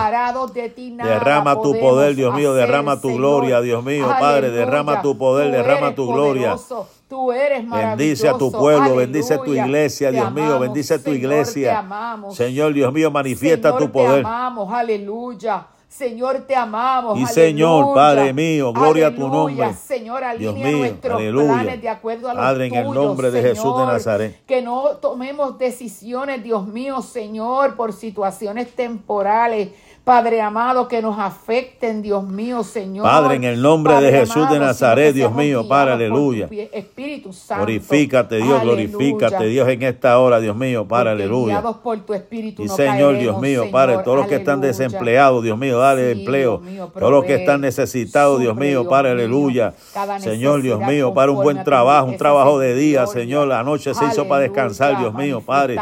[0.53, 3.17] De ti nada Derrama tu poder, Dios mío, derrama tu Señor.
[3.17, 6.51] gloria, Dios mío, Padre, derrama tu poder, derrama tu gloria.
[6.55, 7.97] poderoso, Tú eres maravilloso.
[7.97, 9.05] Bendice a tu pueblo, Aleluya.
[9.05, 11.85] bendice tu iglesia, Dios mío, bendice tu Señor, iglesia.
[12.31, 14.23] Señor, Dios mío, manifiesta Señor, tu poder.
[14.23, 15.67] Te amamos, aleluya.
[15.97, 17.19] Señor, te amamos.
[17.19, 17.95] Y Señor, aleluya.
[17.95, 19.73] Padre mío, gloria a tu nombre.
[19.73, 21.53] Señor, Dios alinea mío, nuestros aleluya.
[21.53, 23.93] planes de acuerdo a los Padre, en el nombre de Jesús de Señor.
[23.93, 24.45] Nazaret.
[24.45, 29.69] Que no tomemos decisiones, Dios mío, Señor, por situaciones temporales.
[30.07, 33.03] Padre amado, que nos afecten, Dios mío, Señor.
[33.03, 36.47] Padre, en el nombre de Jesús de Nazaret, Dios mío, Padre, aleluya.
[36.71, 37.65] Espíritu Santo.
[37.65, 38.87] Glorifícate, Dios, Aleluya.
[38.87, 41.61] glorifícate, Dios, en esta hora, Dios mío, Padre, Porque aleluya.
[41.83, 43.71] por tu espíritu Y no Señor, Dios mío, Señor.
[43.73, 46.59] Padre, todos los que están desempleados, Dios mío, dale Sí, empleo.
[46.59, 49.73] Mío, todos los que están necesitados, Dios mío, Padre, aleluya.
[50.19, 53.21] Señor, Dios mío, para un buen trabajo, un trabajo de día, gloria.
[53.21, 53.47] Señor.
[53.49, 54.99] La noche se hizo para descansar.
[54.99, 55.77] Dios mío, Padre.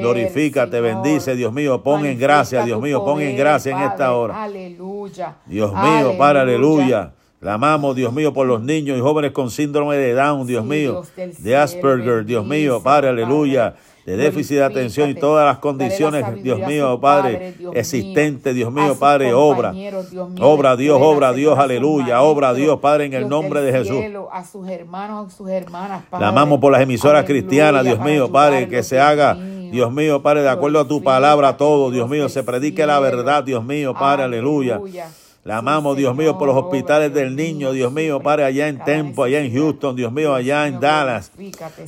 [0.00, 3.96] Glorifícate, bendice, Dios mío, pon en gracia, Dios mío, pon en poder, gracia en esta
[3.96, 4.14] Padre.
[4.14, 4.42] hora.
[4.44, 5.36] Aleluya.
[5.46, 7.12] Dios mío, Padre, aleluya.
[7.40, 10.68] La amamos, Dios mío, por los niños y jóvenes con síndrome de Down, Dios Sí,
[10.70, 13.22] mío, Dios de Asperger, Dios mío, Padre, Padre.
[13.22, 17.76] aleluya, de déficit de atención y todas las la condiciones, Dios mío, Padre, Padre, Dios
[17.76, 19.68] existente, Dios mío, Padre, obra.
[19.68, 23.70] compañeros, Dios mío, Obra, Dios, obra, Dios, aleluya, obra, Dios, Padre, en el nombre de
[23.70, 23.98] Jesús.
[23.98, 26.24] cielo, a sus hermanos, a sus hermanas, Padre.
[26.24, 29.36] La amamos por las emisoras Aleluya, cristianas, Dios mío, Padre, que se haga.
[29.70, 33.44] Dios mío, Padre, de acuerdo a tu palabra, todo, Dios mío, se predique la verdad,
[33.44, 34.80] Dios mío, Padre, aleluya.
[35.48, 39.24] La amamos, Dios mío, por los hospitales del niño, Dios mío, Padre, allá en Tempo,
[39.24, 39.50] allá en.
[39.50, 41.32] Houston, Dios mío, allá en Dallas.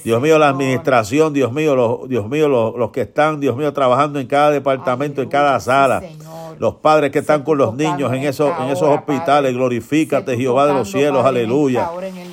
[0.02, 3.70] Dios mío, la administración, Dios mío, los, Dios mío, los, los que están, Dios mío,
[3.74, 6.02] trabajando en cada departamento, en cada sala.
[6.58, 9.52] Los padres que están con los niños en esos, en esos hospitales.
[9.52, 11.90] Glorifícate, Jehová de los cielos, aleluya.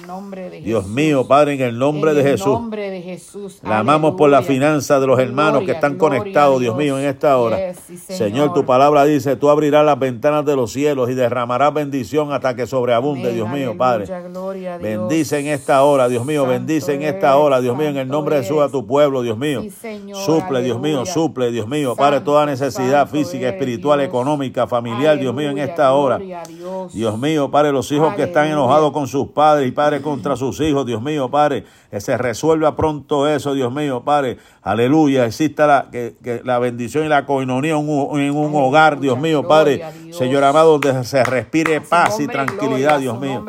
[0.08, 2.48] Nombre de Dios mío, Padre, en el nombre En de el Jesús.
[2.54, 3.60] nombre de Jesús.
[3.64, 7.38] La amamos por la finanza de los hermanos que están conectados, Dios mío, en esta
[7.38, 7.58] hora.
[7.72, 11.74] Yes, sí, Señor, tu palabra dice, tú abrirás las ventanas de los cielos y derramarás
[11.74, 14.06] bendición hasta que sobreabunde, Amén, Dios mío, aleluya, Padre.
[14.30, 14.90] gloria a Dios.
[15.00, 18.08] Bendice en esta hora, Dios mío, Santo bendice en esta hora, Dios mío, en el
[18.08, 19.62] nombre de Jesús a tu pueblo, Dios mío.
[19.62, 24.08] Sí, Señor, Suple, Dios mío, suple, Dios mío, Padre, toda necesidad física, espiritual, Dios.
[24.10, 26.18] económica, familiar, Dios mío, en esta hora.
[26.18, 27.18] Dios.
[27.18, 30.86] Mío, Padre, los hijos que están enojados con sus padres y Padre contra sus hijos,
[30.86, 36.16] Dios mío, Padre, que se resuelva pronto eso, Dios mío, Padre, aleluya, exista la, que,
[36.24, 39.84] que la bendición y la coinonía en un, en un hogar, Dios mío, Padre.
[40.12, 43.44] Señor amado, donde se respire paz y tranquilidad, Dios mío.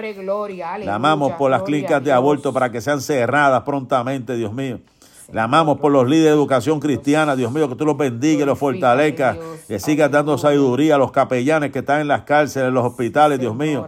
[0.84, 4.78] La amamos por las clínicas de aborto para que sean cerradas prontamente, Dios mío.
[5.30, 8.46] La amamos por los líderes de educación cristiana, Dios mío, que tú los bendiga y
[8.46, 12.74] los fortalezcas, que sigas dando sabiduría a los capellanes que están en las cárceles, en
[12.74, 13.86] los hospitales, Dios mío.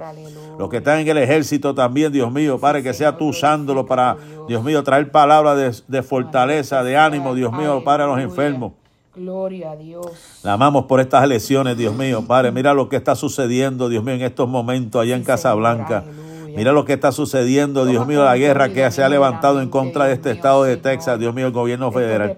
[0.61, 4.19] Los que están en el ejército también, Dios mío, Padre, que sea tú usándolo para,
[4.47, 8.73] Dios mío, traer palabras de, de fortaleza, de ánimo, Dios mío, para los enfermos.
[9.17, 10.05] Gloria a Dios.
[10.43, 12.53] La amamos por estas elecciones, Dios mío, Padre.
[12.53, 16.05] Mira lo que está sucediendo, Dios mío, en estos momentos allá en Casablanca.
[16.55, 20.05] Mira lo que está sucediendo, Dios mío, la guerra que se ha levantado en contra
[20.05, 22.37] de este estado de Texas, Dios mío, el gobierno federal.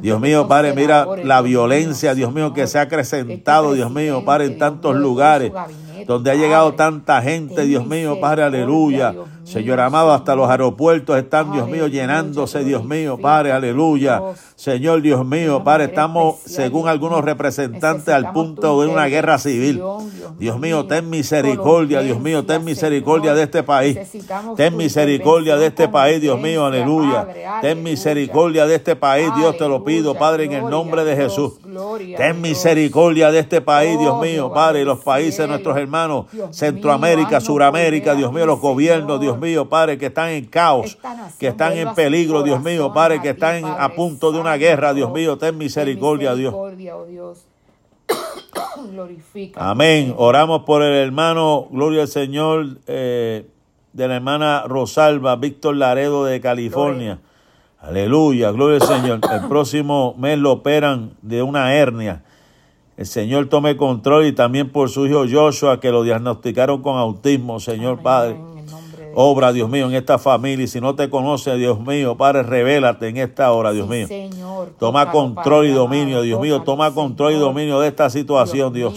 [0.00, 4.46] Dios mío, Padre, mira la violencia, Dios mío, que se ha acrecentado, Dios mío, Padre,
[4.46, 5.52] en tantos lugares
[6.06, 9.14] donde ha llegado tanta gente, Dios mío, Padre, aleluya.
[9.44, 14.20] Señor amado, hasta los aeropuertos están, Dios mío, llenándose, Dios mío, Padre, aleluya.
[14.56, 19.82] Señor, Dios mío, Padre, estamos, según algunos representantes, al punto de una guerra civil.
[20.38, 23.98] Dios mío, ten misericordia, Dios mío, ten misericordia de este país.
[24.56, 27.28] Ten misericordia de este país, Dios mío, aleluya.
[27.60, 31.54] Ten misericordia de este país, Dios te lo pido, Padre, en el nombre de Jesús.
[32.16, 37.40] Ten misericordia de este país, Dios mío, Padre, y los países de nuestros hermanos, Centroamérica,
[37.40, 40.98] Suramérica, Dios mío, los gobiernos, Dios mío, Padre, que están en caos,
[41.38, 45.12] que están en peligro, Dios mío, Padre, que están a punto de una guerra, Dios
[45.12, 46.54] mío, ten misericordia, Dios.
[49.56, 50.14] Amén.
[50.16, 53.46] Oramos por el hermano, gloria al Señor, eh,
[53.92, 57.20] de la hermana Rosalba, Víctor Laredo de California.
[57.80, 59.20] Aleluya, gloria al Señor.
[59.30, 62.24] El próximo mes lo operan de una hernia.
[62.96, 67.60] El Señor tome control y también por su hijo Joshua, que lo diagnosticaron con autismo,
[67.60, 68.36] Señor Padre.
[69.14, 70.64] Obra, Dios mío, en esta familia.
[70.64, 74.06] Y si no te conoce, Dios mío, Padre, revélate en esta hora, Dios mío.
[74.78, 76.62] toma control y dominio, Dios mío.
[76.62, 78.94] Toma control y dominio de esta situación, Dios.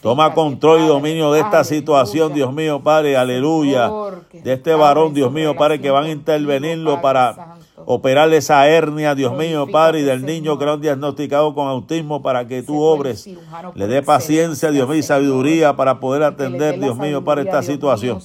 [0.00, 3.16] toma control y dominio de esta situación, Dios mío, Padre.
[3.16, 3.90] Aleluya.
[4.32, 9.36] De este varón, Dios mío, Padre, que van a intervenirlo para operarle esa hernia, Dios
[9.36, 13.28] mío, Padre, y del niño que lo han diagnosticado con autismo para que tú obres.
[13.74, 18.20] Le dé paciencia, Dios mío, y sabiduría para poder atender, Dios mío, para esta situación.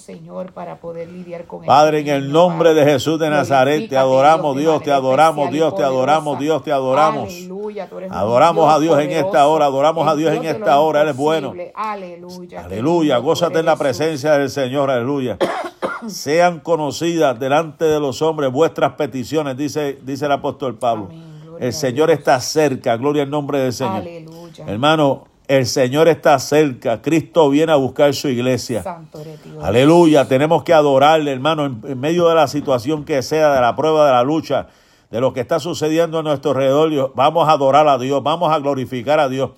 [1.65, 5.83] Padre, en el nombre de Jesús de Nazaret, te adoramos, Dios, te adoramos, Dios, te
[5.83, 7.29] adoramos, Dios, te adoramos.
[8.09, 11.53] Adoramos a Dios en esta hora, adoramos a Dios en esta hora, Él es bueno.
[11.73, 12.65] Aleluya.
[12.65, 15.37] Aleluya, gózate en la presencia del Señor, aleluya.
[16.07, 21.09] Sean conocidas delante de los hombres vuestras peticiones, dice, dice el apóstol Pablo.
[21.59, 23.97] el Señor está cerca, gloria al nombre del Señor.
[23.97, 24.65] Aleluya.
[24.67, 27.01] Hermano, el Señor está cerca.
[27.01, 28.83] Cristo viene a buscar su iglesia.
[29.63, 30.27] Aleluya.
[30.27, 34.11] Tenemos que adorarle, hermano, en, medio de la situación que sea, de la prueba, de
[34.11, 34.67] la lucha,
[35.09, 37.13] de lo que está sucediendo a nuestro alrededor.
[37.15, 39.49] Vamos a adorar a Dios, vamos a glorificar a Dios.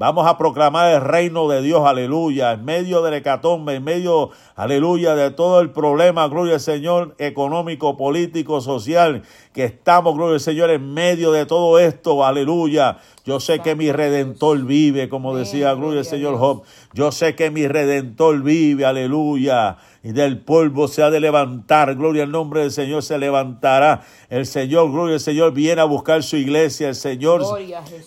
[0.00, 5.14] Vamos a proclamar el reino de Dios, aleluya, en medio del hecatombe, en medio, aleluya,
[5.14, 10.70] de todo el problema, gloria al Señor, económico, político, social, que estamos, gloria al Señor,
[10.70, 12.96] en medio de todo esto, aleluya.
[13.30, 16.64] Yo sé que mi redentor vive, como decía, gloria al Señor Job.
[16.94, 21.94] Yo sé que mi redentor vive, aleluya y del polvo se ha de levantar.
[21.94, 24.02] Gloria al nombre del Señor se levantará.
[24.30, 26.88] El Señor, gloria al Señor, viene a buscar su iglesia.
[26.88, 27.42] El Señor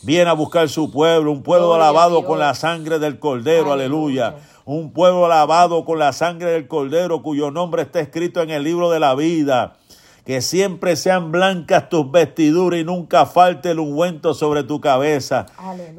[0.01, 1.31] viene a buscar su pueblo.
[1.31, 3.71] Un pueblo alabado con la sangre del Cordero.
[3.71, 4.35] Aleluya.
[4.65, 8.89] Un pueblo alabado con la sangre del Cordero cuyo nombre está escrito en el libro
[8.89, 9.77] de la vida.
[10.25, 15.45] Que siempre sean blancas tus vestiduras y nunca falte el ungüento sobre tu cabeza.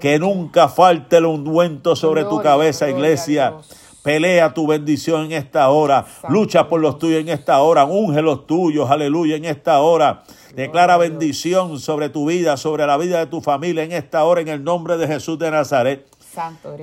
[0.00, 3.54] Que nunca falte el ungüento sobre tu cabeza, iglesia.
[4.02, 6.04] Pelea tu bendición en esta hora.
[6.28, 7.86] Lucha por los tuyos en esta hora.
[7.86, 10.24] Unge los tuyos, aleluya, en esta hora.
[10.54, 14.48] Declara bendición sobre tu vida, sobre la vida de tu familia en esta hora, en
[14.48, 16.06] el nombre de Jesús de Nazaret.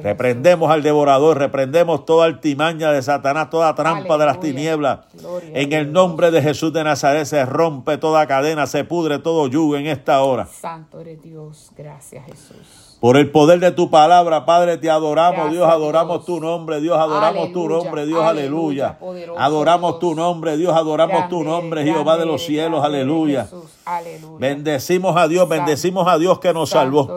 [0.02, 5.00] Reprendemos al devorador, reprendemos toda altimaña de Satanás, toda trampa de las tinieblas.
[5.54, 9.76] en el nombre de Jesús de Nazaret se rompe toda cadena, se pudre todo yugo
[9.78, 10.48] en esta hora.
[10.48, 12.91] Santo eres Dios, gracias Jesús.
[13.02, 17.52] Por el poder de tu palabra, Padre, te adoramos, Dios, adoramos tu nombre, Dios, adoramos
[17.52, 19.00] tu nombre, Dios, aleluya.
[19.40, 23.48] Adoramos tu nombre, Dios, adoramos tu nombre, Jehová de los cielos, aleluya.
[24.38, 27.10] Bendecimos a Dios, bendecimos a Dios que nos salvó.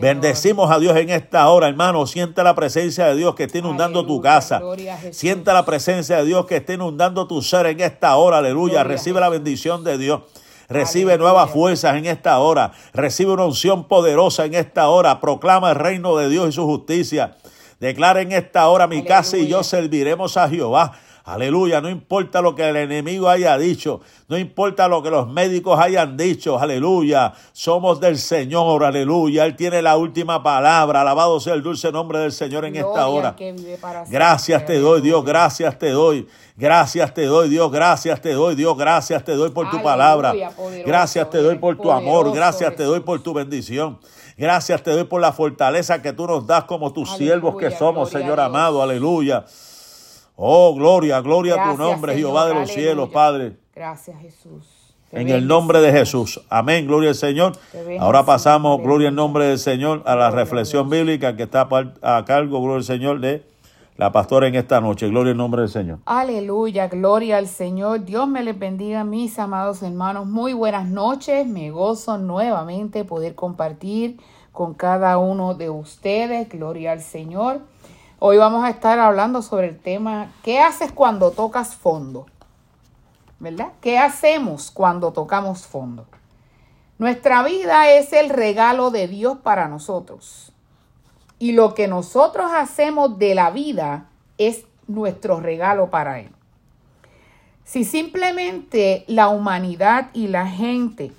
[0.00, 2.06] Bendecimos a Dios en esta hora, hermano.
[2.06, 4.62] Siente la presencia de Dios que está inundando tu casa.
[5.10, 8.84] Siente la presencia de Dios que está inundando tu ser en esta hora, aleluya.
[8.84, 10.22] Recibe la bendición de Dios.
[10.68, 12.72] Recibe nuevas fuerzas en esta hora.
[12.92, 15.20] Recibe una unción poderosa en esta hora.
[15.20, 17.36] Proclama el reino de Dios y su justicia.
[17.80, 20.98] Declara en esta hora mi casa y yo serviremos a Jehová.
[21.26, 25.76] Aleluya, no importa lo que el enemigo haya dicho, no importa lo que los médicos
[25.76, 31.64] hayan dicho, aleluya, somos del Señor, aleluya, Él tiene la última palabra, alabado sea el
[31.64, 33.34] dulce nombre del Señor en esta hora.
[34.08, 36.28] Gracias te doy, Dios, gracias te doy.
[36.56, 40.32] Gracias te doy, Dios, gracias te doy, Dios, gracias te doy por tu palabra.
[40.86, 43.98] Gracias te doy por tu amor, gracias te doy por tu bendición.
[44.38, 48.10] Gracias te doy por la fortaleza que tú nos das como tus siervos que somos,
[48.10, 49.44] Señor amado, aleluya.
[50.36, 53.56] Oh, gloria, gloria a tu nombre, Jehová de los cielos, Padre.
[53.74, 54.94] Gracias, Jesús.
[55.12, 56.42] en el nombre de Jesús.
[56.50, 57.52] Amén, gloria al Señor.
[57.98, 61.66] Ahora pasamos, gloria al nombre del Señor, a la reflexión bíblica que está
[62.02, 63.44] a cargo, gloria al Señor, de
[63.96, 65.08] la pastora en esta noche.
[65.08, 66.00] Gloria al nombre del Señor.
[66.04, 68.04] Aleluya, gloria al Señor.
[68.04, 70.26] Dios me les bendiga, mis amados hermanos.
[70.26, 71.46] Muy buenas noches.
[71.46, 74.18] Me gozo nuevamente poder compartir
[74.52, 76.48] con cada uno de ustedes.
[76.50, 77.60] Gloria al Señor.
[78.18, 82.24] Hoy vamos a estar hablando sobre el tema, ¿qué haces cuando tocas fondo?
[83.38, 83.72] ¿Verdad?
[83.82, 86.06] ¿Qué hacemos cuando tocamos fondo?
[86.96, 90.50] Nuestra vida es el regalo de Dios para nosotros.
[91.38, 94.06] Y lo que nosotros hacemos de la vida
[94.38, 96.30] es nuestro regalo para Él.
[97.64, 101.12] Si simplemente la humanidad y la gente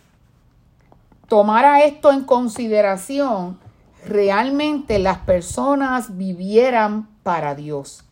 [1.28, 3.60] tomara esto en consideración,
[4.08, 8.04] realmente las personas vivieran para Dios,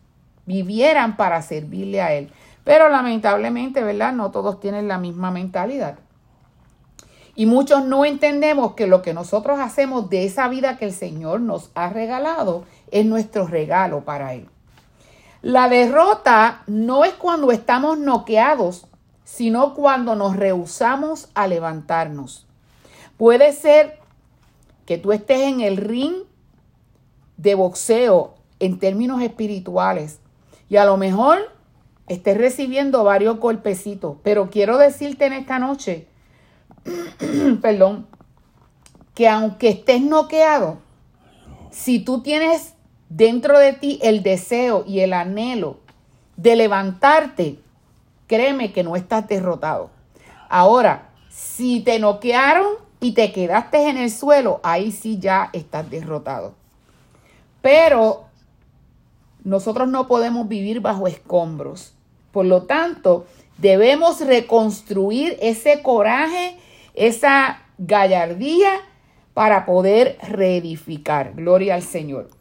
[0.45, 2.31] vivieran para servirle a Él.
[2.63, 4.13] Pero lamentablemente, ¿verdad?
[4.13, 5.99] No todos tienen la misma mentalidad.
[7.35, 11.41] Y muchos no entendemos que lo que nosotros hacemos de esa vida que el Señor
[11.41, 14.47] nos ha regalado es nuestro regalo para Él.
[15.41, 18.87] La derrota no es cuando estamos noqueados,
[19.25, 22.47] sino cuando nos rehusamos a levantarnos.
[23.17, 23.99] Puede ser
[24.85, 26.13] que tú estés en el ring
[27.37, 30.19] de boxeo en términos espirituales
[30.69, 31.51] y a lo mejor
[32.07, 36.07] estés recibiendo varios golpecitos, pero quiero decirte en esta noche
[37.61, 38.07] perdón,
[39.13, 40.79] que aunque estés noqueado,
[41.71, 42.73] si tú tienes
[43.09, 45.79] dentro de ti el deseo y el anhelo
[46.37, 47.59] de levantarte,
[48.27, 49.89] créeme que no estás derrotado.
[50.49, 56.55] Ahora, si te noquearon y te quedaste en el suelo, ahí sí ya estás derrotado.
[57.61, 58.25] Pero
[59.43, 61.93] nosotros no podemos vivir bajo escombros.
[62.31, 63.27] Por lo tanto,
[63.59, 66.57] debemos reconstruir ese coraje
[66.95, 68.71] esa gallardía
[69.35, 71.33] para poder reedificar.
[71.35, 72.31] Gloria al Señor.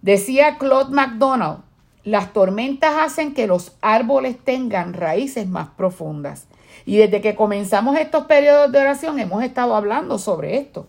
[0.00, 1.60] Decía Claude MacDonald,
[2.02, 6.48] las tormentas hacen que los árboles tengan raíces más profundas.
[6.84, 10.86] Y desde que comenzamos estos periodos de oración hemos estado hablando sobre esto.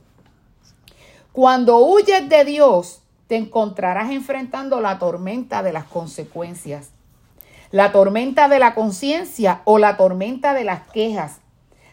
[1.31, 6.91] Cuando huyes de Dios, te encontrarás enfrentando la tormenta de las consecuencias,
[7.71, 11.39] la tormenta de la conciencia o la tormenta de las quejas,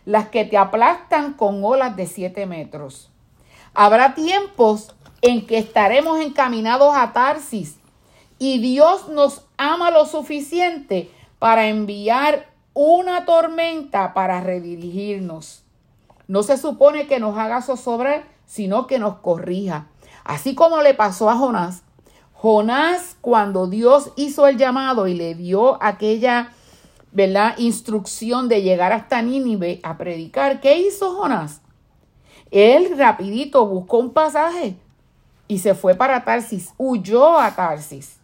[0.05, 3.11] las que te aplastan con olas de siete metros.
[3.73, 7.79] Habrá tiempos en que estaremos encaminados a Tarsis
[8.39, 15.65] y Dios nos ama lo suficiente para enviar una tormenta para redirigirnos.
[16.29, 19.89] No se supone que nos haga zozobrar, sino que nos corrija.
[20.25, 21.83] Así como le pasó a Jonás.
[22.33, 26.53] Jonás, cuando Dios hizo el llamado y le dio aquella
[27.13, 27.55] ¿verdad?
[27.59, 30.61] Instrucción de llegar hasta Nínive a predicar.
[30.61, 31.61] ¿Qué hizo Jonás?
[32.51, 34.77] Él rapidito buscó un pasaje
[35.49, 38.20] y se fue para Tarsis, huyó a Tarsis.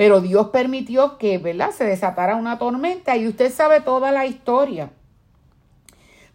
[0.00, 1.72] Pero Dios permitió que, ¿verdad?
[1.72, 4.92] Se desatara una tormenta y usted sabe toda la historia.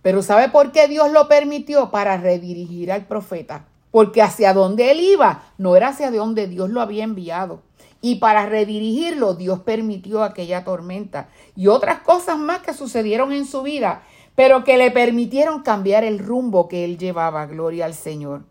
[0.03, 1.89] Pero ¿sabe por qué Dios lo permitió?
[1.89, 3.65] Para redirigir al profeta.
[3.89, 7.63] Porque hacia donde él iba no era hacia donde Dios lo había enviado.
[8.01, 13.63] Y para redirigirlo, Dios permitió aquella tormenta y otras cosas más que sucedieron en su
[13.63, 14.03] vida,
[14.35, 17.47] pero que le permitieron cambiar el rumbo que él llevaba.
[17.47, 18.43] Gloria al Señor.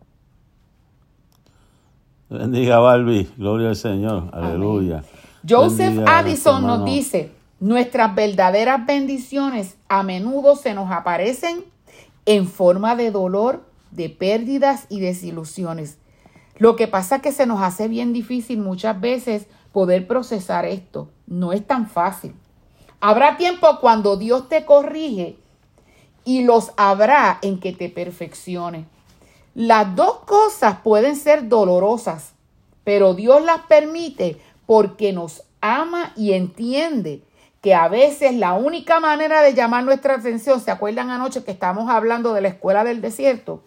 [2.29, 5.03] Bendiga Barbie, gloria al Señor, aleluya.
[5.47, 11.63] Joseph Addison nos dice, nuestras verdaderas bendiciones a menudo se nos aparecen
[12.25, 15.99] en forma de dolor, de pérdidas y desilusiones.
[16.57, 21.09] Lo que pasa es que se nos hace bien difícil muchas veces poder procesar esto.
[21.27, 22.33] No es tan fácil.
[23.01, 25.37] Habrá tiempo cuando Dios te corrige
[26.23, 28.87] y los habrá en que te perfeccione.
[29.55, 32.33] Las dos cosas pueden ser dolorosas,
[32.83, 37.21] pero Dios las permite porque nos ama y entiende
[37.61, 41.89] que a veces la única manera de llamar nuestra atención, ¿se acuerdan anoche que estamos
[41.89, 43.63] hablando de la escuela del desierto?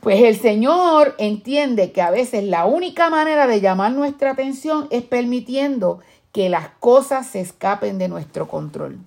[0.00, 5.02] Pues el Señor entiende que a veces la única manera de llamar nuestra atención es
[5.02, 6.00] permitiendo
[6.32, 8.98] que las cosas se escapen de nuestro control.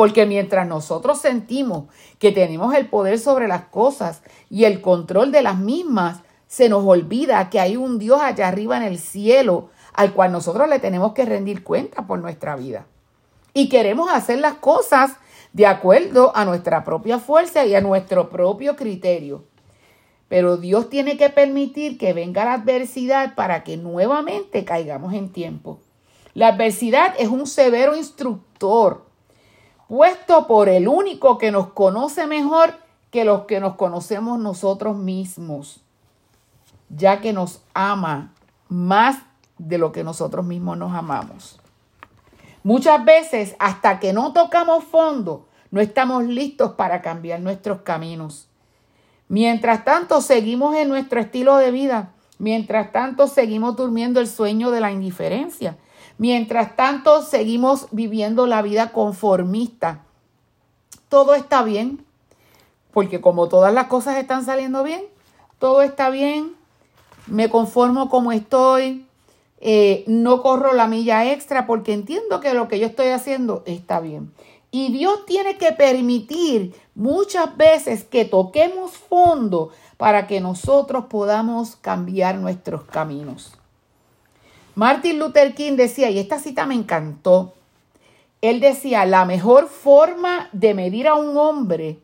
[0.00, 1.84] Porque mientras nosotros sentimos
[2.18, 6.86] que tenemos el poder sobre las cosas y el control de las mismas, se nos
[6.86, 11.12] olvida que hay un Dios allá arriba en el cielo al cual nosotros le tenemos
[11.12, 12.86] que rendir cuenta por nuestra vida.
[13.52, 15.16] Y queremos hacer las cosas
[15.52, 19.44] de acuerdo a nuestra propia fuerza y a nuestro propio criterio.
[20.28, 25.78] Pero Dios tiene que permitir que venga la adversidad para que nuevamente caigamos en tiempo.
[26.32, 29.09] La adversidad es un severo instructor
[29.90, 32.74] puesto por el único que nos conoce mejor
[33.10, 35.80] que los que nos conocemos nosotros mismos,
[36.90, 38.32] ya que nos ama
[38.68, 39.18] más
[39.58, 41.58] de lo que nosotros mismos nos amamos.
[42.62, 48.46] Muchas veces, hasta que no tocamos fondo, no estamos listos para cambiar nuestros caminos.
[49.26, 52.12] Mientras tanto, seguimos en nuestro estilo de vida.
[52.38, 55.78] Mientras tanto, seguimos durmiendo el sueño de la indiferencia.
[56.20, 60.04] Mientras tanto, seguimos viviendo la vida conformista.
[61.08, 62.04] Todo está bien,
[62.92, 65.00] porque como todas las cosas están saliendo bien,
[65.58, 66.52] todo está bien,
[67.26, 69.06] me conformo como estoy,
[69.60, 73.98] eh, no corro la milla extra porque entiendo que lo que yo estoy haciendo está
[74.00, 74.30] bien.
[74.70, 82.36] Y Dios tiene que permitir muchas veces que toquemos fondo para que nosotros podamos cambiar
[82.36, 83.54] nuestros caminos.
[84.74, 87.54] Martin Luther King decía, y esta cita me encantó,
[88.40, 91.98] él decía, la mejor forma de medir a un hombre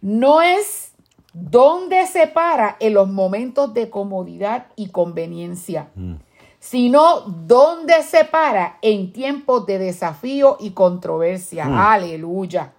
[0.00, 0.92] no es
[1.32, 6.14] dónde se para en los momentos de comodidad y conveniencia, mm.
[6.60, 11.64] sino dónde se para en tiempos de desafío y controversia.
[11.66, 11.78] Mm.
[11.78, 12.72] Aleluya.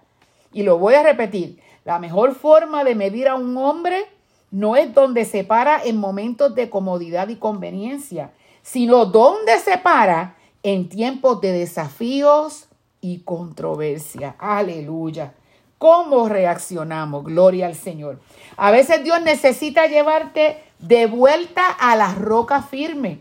[0.52, 4.04] Y lo voy a repetir, la mejor forma de medir a un hombre
[4.50, 8.32] no es donde se para en momentos de comodidad y conveniencia,
[8.62, 12.66] sino donde se para en tiempos de desafíos
[13.00, 14.36] y controversia.
[14.38, 15.34] Aleluya.
[15.78, 17.24] ¿Cómo reaccionamos?
[17.24, 18.20] Gloria al Señor.
[18.56, 23.20] A veces Dios necesita llevarte de vuelta a la roca firme.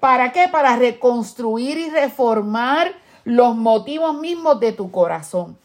[0.00, 0.48] ¿Para qué?
[0.48, 5.58] Para reconstruir y reformar los motivos mismos de tu corazón.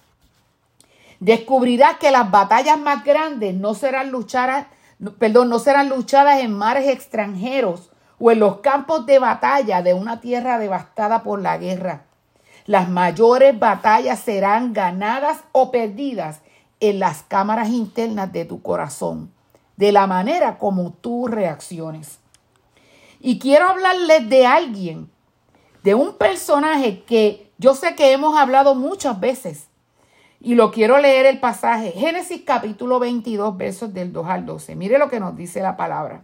[1.21, 4.67] Descubrirás que las batallas más grandes no serán luchadas,
[5.19, 7.92] perdón, no serán luchadas en mares extranjeros
[8.25, 12.05] o en los campos de batalla de una tierra devastada por la guerra.
[12.65, 16.39] Las mayores batallas serán ganadas o perdidas
[16.79, 19.33] en las cámaras internas de tu corazón,
[19.75, 22.19] de la manera como tú reacciones.
[23.19, 25.09] Y quiero hablarles de alguien,
[25.83, 29.67] de un personaje que yo sé que hemos hablado muchas veces.
[30.39, 31.91] Y lo quiero leer el pasaje.
[31.91, 34.77] Génesis capítulo 22, versos del 2 al 12.
[34.77, 36.23] Mire lo que nos dice la palabra.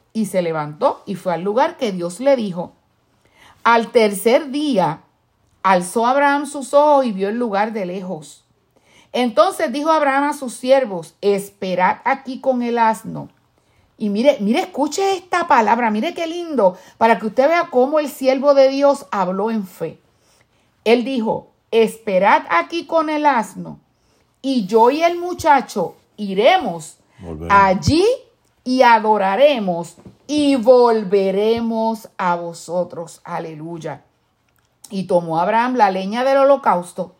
[0.13, 2.73] y se levantó y fue al lugar que Dios le dijo.
[3.63, 5.03] Al tercer día
[5.63, 8.43] Alzó Abraham sus ojos y vio el lugar de lejos.
[9.13, 13.29] Entonces dijo Abraham a sus siervos, esperad aquí con el asno.
[13.97, 18.09] Y mire, mire, escuche esta palabra, mire qué lindo, para que usted vea cómo el
[18.09, 19.99] siervo de Dios habló en fe.
[20.85, 23.79] Él dijo, esperad aquí con el asno,
[24.41, 26.97] y yo y el muchacho iremos
[27.49, 28.03] allí
[28.63, 29.97] y adoraremos
[30.27, 33.21] y volveremos a vosotros.
[33.23, 34.03] Aleluya.
[34.89, 37.15] Y tomó Abraham la leña del holocausto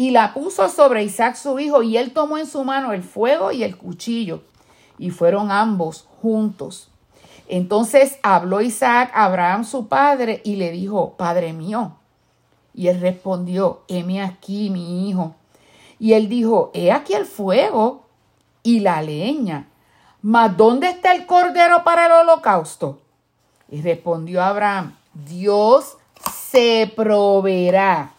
[0.00, 3.52] y la puso sobre Isaac su hijo, y él tomó en su mano el fuego
[3.52, 4.40] y el cuchillo,
[4.96, 6.88] y fueron ambos juntos.
[7.48, 11.96] Entonces habló Isaac a Abraham su padre y le dijo, Padre mío.
[12.72, 15.34] Y él respondió, heme aquí, mi hijo.
[15.98, 18.06] Y él dijo, he aquí el fuego
[18.62, 19.68] y la leña.
[20.22, 23.00] Mas ¿dónde está el cordero para el holocausto?
[23.70, 25.96] Y respondió Abraham, Dios
[26.50, 28.12] se proveerá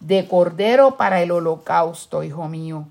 [0.00, 2.86] de cordero para el holocausto, hijo mío.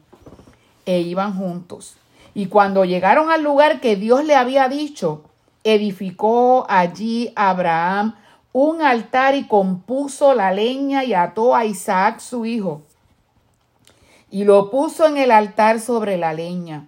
[0.86, 1.96] E iban juntos.
[2.36, 5.24] Y cuando llegaron al lugar que Dios le había dicho,
[5.64, 8.16] edificó allí Abraham
[8.54, 12.84] un altar y compuso la leña y ató a Isaac su hijo.
[14.30, 16.88] Y lo puso en el altar sobre la leña.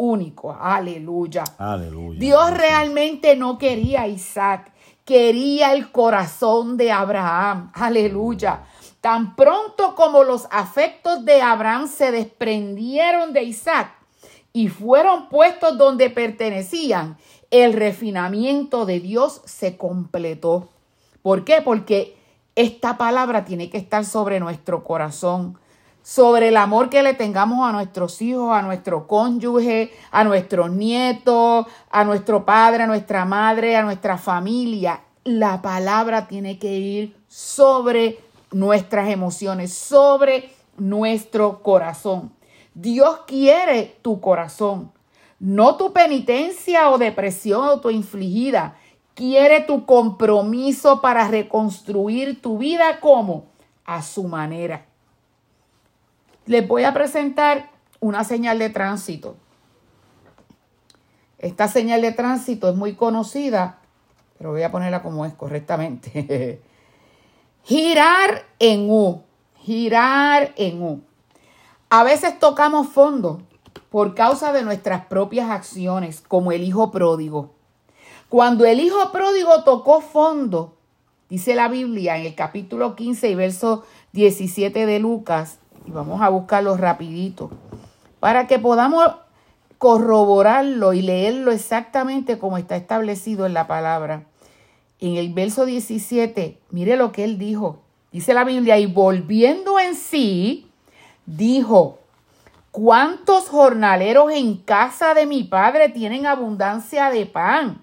[0.00, 0.52] único.
[0.52, 1.44] Aleluya.
[1.58, 2.18] Aleluya.
[2.18, 4.72] Dios realmente no quería a Isaac
[5.10, 7.72] quería el corazón de Abraham.
[7.74, 8.62] Aleluya.
[9.00, 13.92] Tan pronto como los afectos de Abraham se desprendieron de Isaac
[14.52, 17.16] y fueron puestos donde pertenecían,
[17.50, 20.68] el refinamiento de Dios se completó.
[21.22, 21.60] ¿Por qué?
[21.60, 22.16] Porque
[22.54, 25.58] esta palabra tiene que estar sobre nuestro corazón,
[26.02, 31.66] sobre el amor que le tengamos a nuestros hijos, a nuestro cónyuge, a nuestros nietos,
[31.90, 35.00] a nuestro padre, a nuestra madre, a nuestra familia.
[35.24, 38.18] La palabra tiene que ir sobre
[38.50, 42.32] nuestras emociones, sobre nuestro corazón.
[42.74, 44.92] Dios quiere tu corazón,
[45.38, 48.76] no tu penitencia o depresión autoinfligida.
[49.14, 53.46] Quiere tu compromiso para reconstruir tu vida como
[53.84, 54.86] a su manera.
[56.50, 57.70] Les voy a presentar
[58.00, 59.36] una señal de tránsito.
[61.38, 63.78] Esta señal de tránsito es muy conocida,
[64.36, 66.60] pero voy a ponerla como es correctamente.
[67.62, 69.22] girar en U,
[69.60, 71.02] girar en U.
[71.88, 73.42] A veces tocamos fondo
[73.88, 77.54] por causa de nuestras propias acciones, como el hijo pródigo.
[78.28, 80.74] Cuando el hijo pródigo tocó fondo,
[81.28, 83.84] dice la Biblia en el capítulo 15 y verso
[84.14, 87.50] 17 de Lucas, y vamos a buscarlo rapidito,
[88.20, 89.10] para que podamos
[89.78, 94.24] corroborarlo y leerlo exactamente como está establecido en la palabra.
[94.98, 97.80] En el verso 17, mire lo que él dijo.
[98.12, 100.68] Dice la Biblia, y volviendo en sí,
[101.24, 102.00] dijo,
[102.70, 107.82] ¿cuántos jornaleros en casa de mi padre tienen abundancia de pan?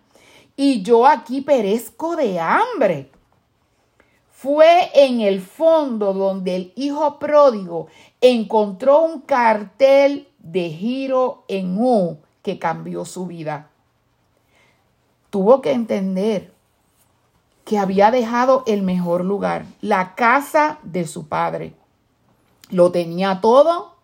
[0.56, 3.10] Y yo aquí perezco de hambre.
[4.40, 7.88] Fue en el fondo donde el hijo pródigo
[8.22, 13.72] encontró un cartel de giro en U que cambió su vida.
[15.32, 16.54] Tuvo que entender
[17.66, 21.74] que había dejado el mejor lugar, la casa de su padre.
[22.70, 23.96] Lo tenía todo,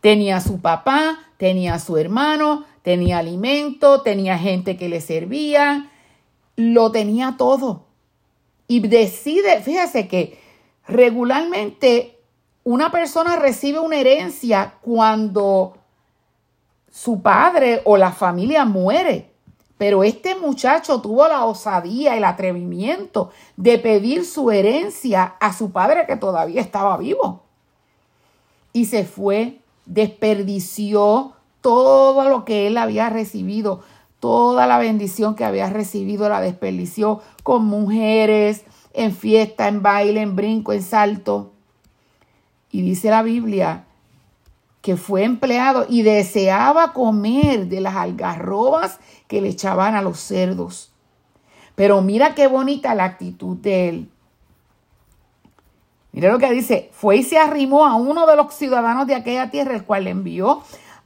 [0.00, 5.90] tenía su papá, tenía su hermano, tenía alimento, tenía gente que le servía,
[6.54, 7.91] lo tenía todo.
[8.68, 10.38] Y decide, fíjese que
[10.86, 12.18] regularmente
[12.64, 15.76] una persona recibe una herencia cuando
[16.90, 19.30] su padre o la familia muere.
[19.78, 26.06] Pero este muchacho tuvo la osadía, el atrevimiento de pedir su herencia a su padre
[26.06, 27.42] que todavía estaba vivo
[28.72, 33.82] y se fue, desperdició todo lo que él había recibido,
[34.22, 38.62] toda la bendición que había recibido la desperdició con mujeres,
[38.94, 41.50] en fiesta, en baile, en brinco, en salto.
[42.70, 43.84] Y dice la Biblia
[44.80, 50.92] que fue empleado y deseaba comer de las algarrobas que le echaban a los cerdos.
[51.74, 54.10] Pero mira qué bonita la actitud de él.
[56.12, 59.50] Mira lo que dice, fue y se arrimó a uno de los ciudadanos de aquella
[59.50, 60.62] tierra, el cual le envió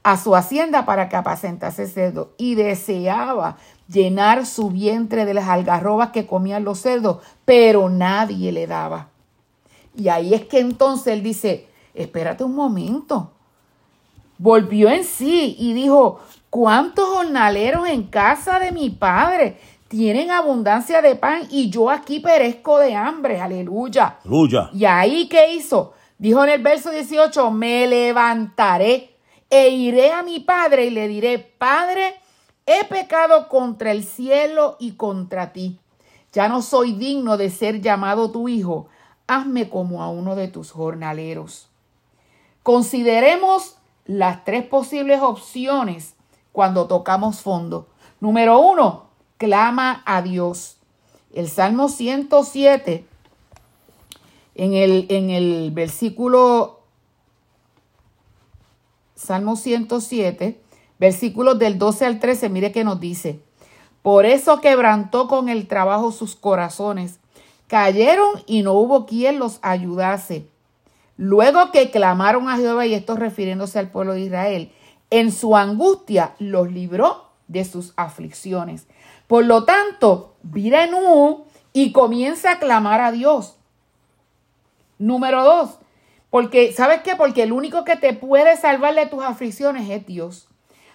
[0.06, 3.56] a su hacienda para que apacentase cerdo y deseaba
[3.88, 9.08] llenar su vientre de las algarrobas que comían los cerdos, pero nadie le daba.
[9.96, 13.32] Y ahí es que entonces él dice, espérate un momento.
[14.38, 21.16] Volvió en sí y dijo, ¿cuántos jornaleros en casa de mi padre tienen abundancia de
[21.16, 23.40] pan y yo aquí perezco de hambre.
[23.40, 24.18] Aleluya.
[24.24, 24.70] Aleluya.
[24.72, 25.94] Y ahí, ¿qué hizo?
[26.16, 29.15] Dijo en el verso 18, me levantaré
[29.50, 32.16] e iré a mi padre y le diré, Padre,
[32.66, 35.78] he pecado contra el cielo y contra ti.
[36.32, 38.88] Ya no soy digno de ser llamado tu hijo.
[39.26, 41.68] Hazme como a uno de tus jornaleros.
[42.62, 46.14] Consideremos las tres posibles opciones
[46.52, 47.86] cuando tocamos fondo.
[48.20, 49.06] Número uno,
[49.38, 50.76] clama a Dios.
[51.32, 53.04] El Salmo 107,
[54.54, 56.75] en el, en el versículo,
[59.16, 60.60] Salmo 107,
[60.98, 63.40] versículos del 12 al 13, mire que nos dice,
[64.02, 67.18] por eso quebrantó con el trabajo sus corazones,
[67.66, 70.46] cayeron y no hubo quien los ayudase.
[71.16, 74.72] Luego que clamaron a Jehová, y esto refiriéndose al pueblo de Israel,
[75.10, 78.86] en su angustia los libró de sus aflicciones.
[79.26, 83.56] Por lo tanto, vira en U y comienza a clamar a Dios.
[84.98, 85.78] Número dos,
[86.36, 87.16] porque, ¿sabes qué?
[87.16, 90.48] Porque el único que te puede salvar de tus aflicciones es Dios.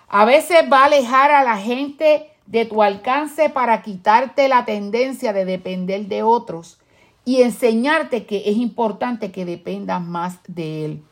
[0.07, 5.33] A veces va a alejar a la gente de tu alcance para quitarte la tendencia
[5.33, 6.79] de depender de otros
[7.25, 11.03] y enseñarte que es importante que dependas más de Él.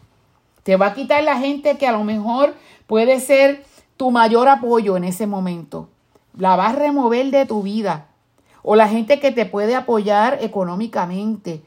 [0.61, 2.53] Te va a quitar la gente que a lo mejor
[2.85, 3.63] puede ser
[3.97, 5.89] tu mayor apoyo en ese momento
[6.37, 8.07] la vas a remover de tu vida.
[8.61, 11.63] O la gente que te puede apoyar económicamente.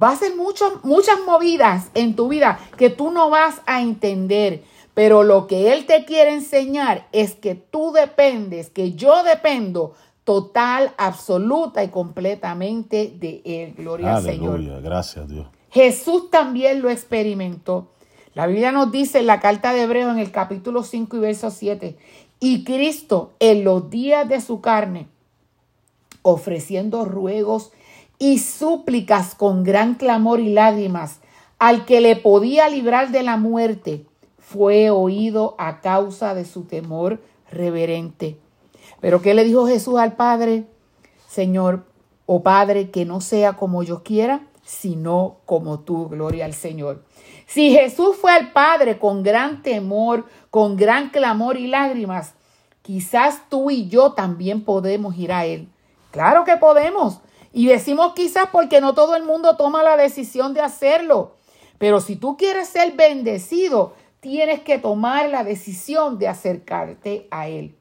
[0.00, 4.62] Va a ser muchas movidas en tu vida que tú no vas a entender.
[4.94, 9.94] Pero lo que Él te quiere enseñar es que tú dependes, que yo dependo
[10.24, 13.74] total, absoluta y completamente de Él.
[13.76, 14.56] Gloria al Señor.
[14.56, 15.46] Aleluya, gracias Dios.
[15.70, 17.92] Jesús también lo experimentó.
[18.34, 21.50] La Biblia nos dice en la carta de Hebreo en el capítulo 5 y verso
[21.50, 21.96] 7,
[22.40, 25.08] y Cristo en los días de su carne,
[26.22, 27.72] ofreciendo ruegos
[28.18, 31.20] y súplicas con gran clamor y lágrimas
[31.58, 34.04] al que le podía librar de la muerte,
[34.38, 38.38] fue oído a causa de su temor reverente.
[39.00, 40.66] Pero ¿qué le dijo Jesús al Padre?
[41.26, 41.84] Señor,
[42.26, 47.04] o oh Padre, que no sea como yo quiera, sino como tú, gloria al Señor.
[47.46, 52.34] Si Jesús fue al Padre con gran temor, con gran clamor y lágrimas,
[52.82, 55.68] quizás tú y yo también podemos ir a Él.
[56.10, 57.20] Claro que podemos.
[57.56, 61.36] Y decimos quizás porque no todo el mundo toma la decisión de hacerlo.
[61.78, 67.74] Pero si tú quieres ser bendecido, tienes que tomar la decisión de acercarte a Él.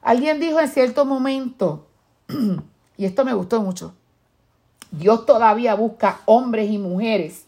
[0.00, 1.86] Alguien dijo en cierto momento,
[2.96, 3.94] y esto me gustó mucho,
[4.90, 7.44] Dios todavía busca hombres y mujeres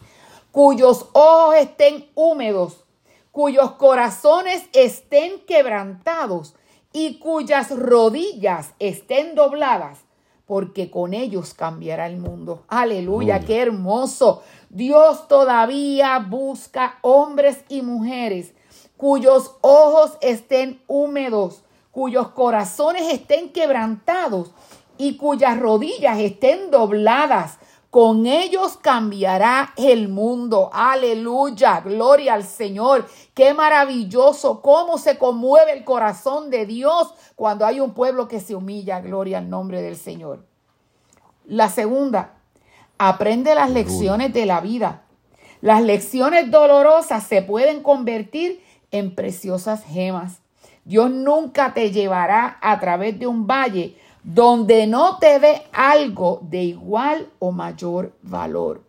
[0.51, 2.83] cuyos ojos estén húmedos,
[3.31, 6.53] cuyos corazones estén quebrantados
[6.93, 10.06] y cuyas rodillas estén dobladas,
[10.47, 12.63] porque con ellos cambiará el mundo.
[12.69, 14.41] Aleluya, qué hermoso.
[14.69, 18.53] Dios todavía busca hombres y mujeres
[18.97, 24.51] cuyos ojos estén húmedos, cuyos corazones estén quebrantados
[24.97, 27.59] y cuyas rodillas estén dobladas.
[27.97, 30.69] Con ellos cambiará el mundo.
[30.71, 31.81] Aleluya.
[31.81, 33.07] Gloria al Señor.
[33.33, 38.53] Qué maravilloso cómo se conmueve el corazón de Dios cuando hay un pueblo que se
[38.53, 39.01] humilla.
[39.01, 40.45] Gloria al nombre del Señor.
[41.47, 42.35] La segunda,
[42.99, 45.01] aprende las lecciones de la vida.
[45.61, 50.41] Las lecciones dolorosas se pueden convertir en preciosas gemas.
[50.85, 56.61] Dios nunca te llevará a través de un valle donde no te dé algo de
[56.61, 58.83] igual o mayor valor.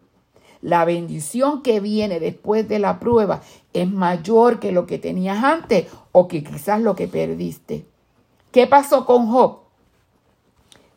[0.62, 3.40] La bendición que viene después de la prueba
[3.72, 7.86] es mayor que lo que tenías antes o que quizás lo que perdiste.
[8.50, 9.60] ¿Qué pasó con Job?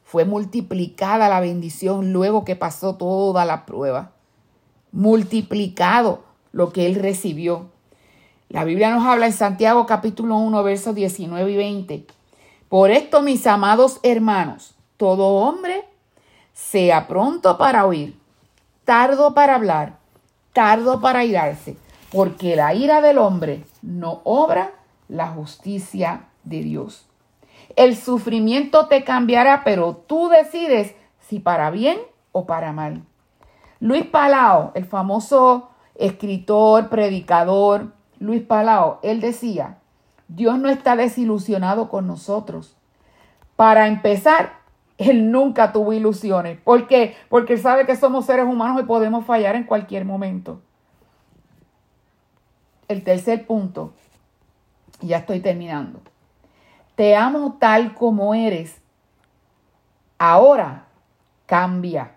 [0.03, 4.13] Fue multiplicada la bendición luego que pasó toda la prueba.
[4.91, 7.67] Multiplicado lo que él recibió.
[8.49, 12.20] La Biblia nos habla en Santiago capítulo 1, versos 19 y 20.
[12.71, 15.83] Por esto, mis amados hermanos, todo hombre
[16.53, 18.17] sea pronto para oír,
[18.85, 19.97] tardo para hablar,
[20.53, 21.75] tardo para irarse,
[22.13, 24.71] porque la ira del hombre no obra
[25.09, 27.05] la justicia de Dios.
[27.75, 30.95] El sufrimiento te cambiará, pero tú decides
[31.27, 31.99] si para bien
[32.31, 33.03] o para mal.
[33.81, 39.80] Luis Palao, el famoso escritor, predicador, Luis Palao, él decía,
[40.35, 42.77] Dios no está desilusionado con nosotros.
[43.55, 44.59] Para empezar,
[44.97, 46.59] Él nunca tuvo ilusiones.
[46.61, 47.15] ¿Por qué?
[47.29, 50.61] Porque Él sabe que somos seres humanos y podemos fallar en cualquier momento.
[52.87, 53.93] El tercer punto,
[55.01, 55.99] ya estoy terminando.
[56.95, 58.81] Te amo tal como eres.
[60.17, 60.85] Ahora
[61.45, 62.15] cambia.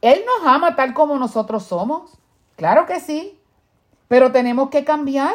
[0.00, 2.18] Él nos ama tal como nosotros somos.
[2.56, 3.38] Claro que sí
[4.12, 5.32] pero tenemos que cambiar.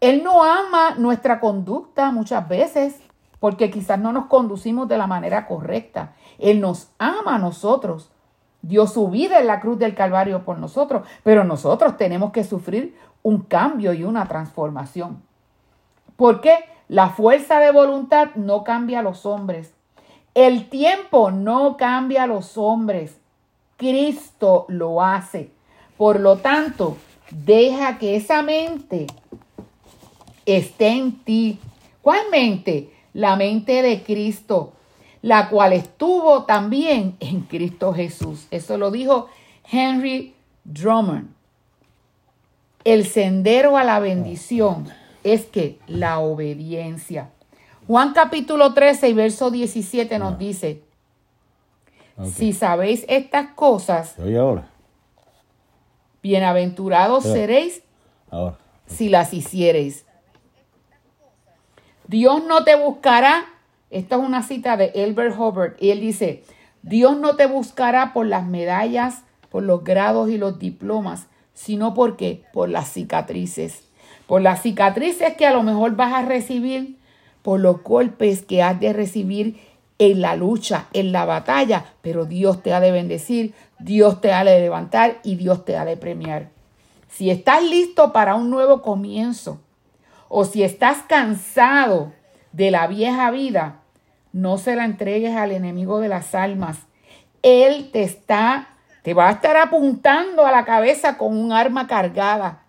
[0.00, 3.00] Él no ama nuestra conducta muchas veces
[3.40, 6.14] porque quizás no nos conducimos de la manera correcta.
[6.38, 8.10] Él nos ama a nosotros.
[8.62, 12.96] Dio su vida en la cruz del Calvario por nosotros, pero nosotros tenemos que sufrir
[13.22, 15.22] un cambio y una transformación.
[16.16, 16.54] Porque
[16.88, 19.74] la fuerza de voluntad no cambia a los hombres.
[20.34, 23.20] El tiempo no cambia a los hombres.
[23.76, 25.52] Cristo lo hace.
[25.98, 26.96] Por lo tanto,
[27.30, 29.06] Deja que esa mente
[30.46, 31.58] esté en ti.
[32.02, 32.90] ¿Cuál mente?
[33.12, 34.72] La mente de Cristo,
[35.22, 38.46] la cual estuvo también en Cristo Jesús.
[38.50, 39.28] Eso lo dijo
[39.70, 40.34] Henry
[40.64, 41.28] Drummond.
[42.84, 44.88] El sendero a la bendición
[45.22, 47.30] es que la obediencia.
[47.86, 50.82] Juan capítulo 13 y verso 17 nos dice,
[52.24, 54.68] si sabéis estas cosas, ahora?
[56.22, 57.82] Bienaventurados seréis
[58.86, 60.06] si las hiciereis.
[62.06, 63.46] Dios no te buscará.
[63.90, 65.74] Esta es una cita de Elbert Hubbard.
[65.80, 66.44] Y él dice,
[66.82, 72.44] Dios no te buscará por las medallas, por los grados y los diplomas, sino porque
[72.52, 73.84] por las cicatrices.
[74.26, 76.98] Por las cicatrices que a lo mejor vas a recibir,
[77.42, 79.60] por los golpes que has de recibir
[79.98, 84.44] en la lucha, en la batalla, pero Dios te ha de bendecir, Dios te ha
[84.44, 86.50] de levantar y Dios te ha de premiar.
[87.08, 89.60] Si estás listo para un nuevo comienzo
[90.36, 92.12] o si estás cansado
[92.50, 93.82] de la vieja vida,
[94.32, 96.78] No se la entregues al enemigo de las almas.
[97.42, 98.70] Él te está,
[99.04, 102.64] te va a estar apuntando a la cabeza con un arma cargada.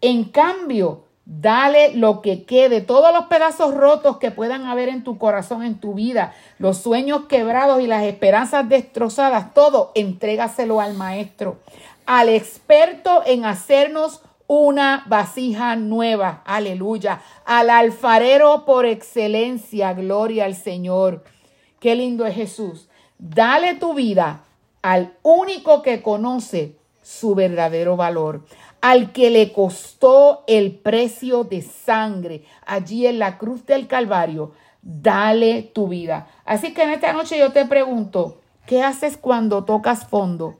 [0.00, 5.18] En cambio, Dale lo que quede, todos los pedazos rotos que puedan haber en tu
[5.18, 11.60] corazón, en tu vida, los sueños quebrados y las esperanzas destrozadas, todo, entrégaselo al maestro,
[12.06, 14.20] al experto en hacernos
[14.52, 21.24] una vasija nueva, aleluya, al alfarero por excelencia, gloria al Señor.
[21.80, 22.90] Qué lindo es Jesús.
[23.18, 24.44] Dale tu vida
[24.82, 28.44] al único que conoce su verdadero valor,
[28.82, 35.62] al que le costó el precio de sangre allí en la cruz del Calvario, dale
[35.62, 36.26] tu vida.
[36.44, 40.58] Así que en esta noche yo te pregunto, ¿qué haces cuando tocas fondo?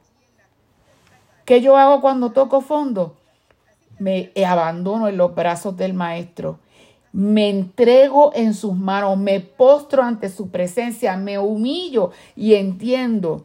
[1.45, 3.19] ¿Qué yo hago cuando toco fondo?
[3.99, 6.59] Me abandono en los brazos del Maestro.
[7.13, 13.45] Me entrego en sus manos, me postro ante su presencia, me humillo y entiendo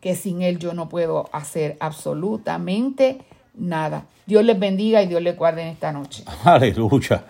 [0.00, 3.22] que sin Él yo no puedo hacer absolutamente
[3.54, 4.04] nada.
[4.26, 6.24] Dios les bendiga y Dios les guarde en esta noche.
[6.44, 7.24] Aleluya.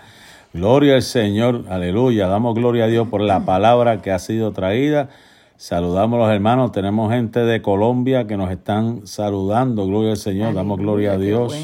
[0.53, 1.65] Gloria al Señor.
[1.69, 2.27] Aleluya.
[2.29, 5.11] Damos gloria a Dios por la palabra que ha sido traída.
[5.57, 6.73] Saludamos a los hermanos.
[6.73, 9.87] Tenemos gente de Colombia que nos están saludando.
[9.87, 10.55] Gloria al Señor.
[10.55, 11.55] Damos gloria a Dios.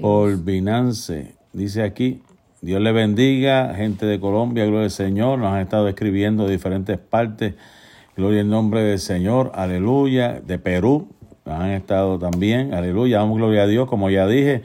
[0.00, 1.34] Por Binance.
[1.52, 2.22] Dice aquí.
[2.60, 5.38] Dios le bendiga, gente de Colombia, gloria al Señor.
[5.38, 7.54] Nos han estado escribiendo de diferentes partes.
[8.16, 9.52] Gloria al nombre del Señor.
[9.54, 10.40] Aleluya.
[10.44, 11.08] De Perú
[11.44, 12.74] han estado también.
[12.74, 13.88] Aleluya, damos gloria a Dios.
[13.88, 14.62] Como ya dije,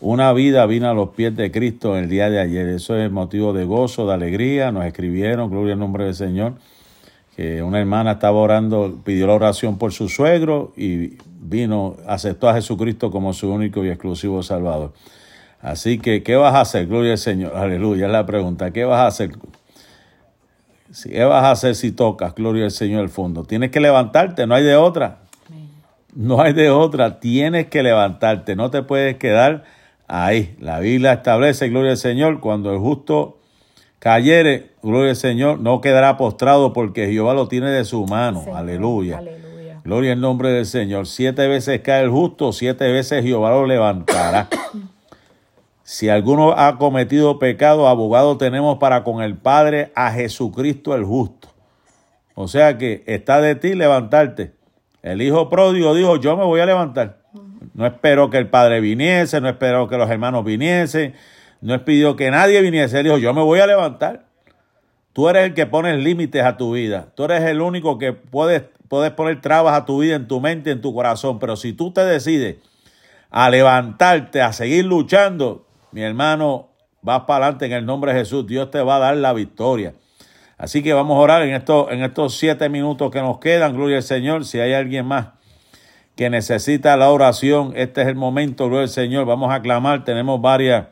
[0.00, 2.68] una vida vino a los pies de Cristo el día de ayer.
[2.68, 4.72] Eso es motivo de gozo, de alegría.
[4.72, 6.54] Nos escribieron, gloria al nombre del Señor,
[7.42, 12.54] que una hermana estaba orando, pidió la oración por su suegro y vino, aceptó a
[12.54, 14.92] Jesucristo como su único y exclusivo Salvador.
[15.60, 16.86] Así que, ¿qué vas a hacer?
[16.86, 17.56] Gloria al Señor.
[17.56, 18.70] Aleluya, es la pregunta.
[18.70, 19.32] ¿Qué vas a hacer?
[21.02, 22.32] ¿Qué vas a hacer si tocas?
[22.36, 23.42] Gloria al Señor al fondo.
[23.42, 25.22] Tienes que levantarte, no hay de otra.
[26.14, 29.64] No hay de otra, tienes que levantarte, no te puedes quedar
[30.06, 30.54] ahí.
[30.60, 33.40] La Biblia establece, gloria al Señor, cuando el justo
[33.98, 38.44] cayere, gloria al Señor, no quedará postrado porque Jehová lo tiene de su mano.
[38.54, 39.22] aleluya.
[39.84, 41.06] Gloria al nombre del Señor.
[41.06, 44.48] Siete veces cae el justo, siete veces Jehová lo levantará.
[45.82, 51.48] si alguno ha cometido pecado, abogado tenemos para con el Padre a Jesucristo el justo.
[52.34, 54.52] O sea que está de ti levantarte.
[55.02, 57.18] El hijo pródigo dijo, yo me voy a levantar.
[57.74, 61.14] No espero que el padre viniese, no espero que los hermanos viniesen,
[61.60, 62.98] no pidió que nadie viniese.
[62.98, 64.26] Él dijo, yo me voy a levantar.
[65.12, 67.08] Tú eres el que pones límites a tu vida.
[67.14, 70.70] Tú eres el único que puedes, puedes poner trabas a tu vida en tu mente,
[70.70, 71.38] en tu corazón.
[71.38, 72.56] Pero si tú te decides
[73.30, 76.70] a levantarte, a seguir luchando, mi hermano,
[77.02, 78.46] vas para adelante en el nombre de Jesús.
[78.46, 79.94] Dios te va a dar la victoria.
[80.56, 84.02] Así que vamos a orar en, en estos siete minutos que nos quedan, gloria al
[84.02, 84.46] Señor.
[84.46, 85.28] Si hay alguien más
[86.16, 89.26] que necesita la oración, este es el momento, gloria al Señor.
[89.26, 90.86] Vamos a clamar, tenemos varias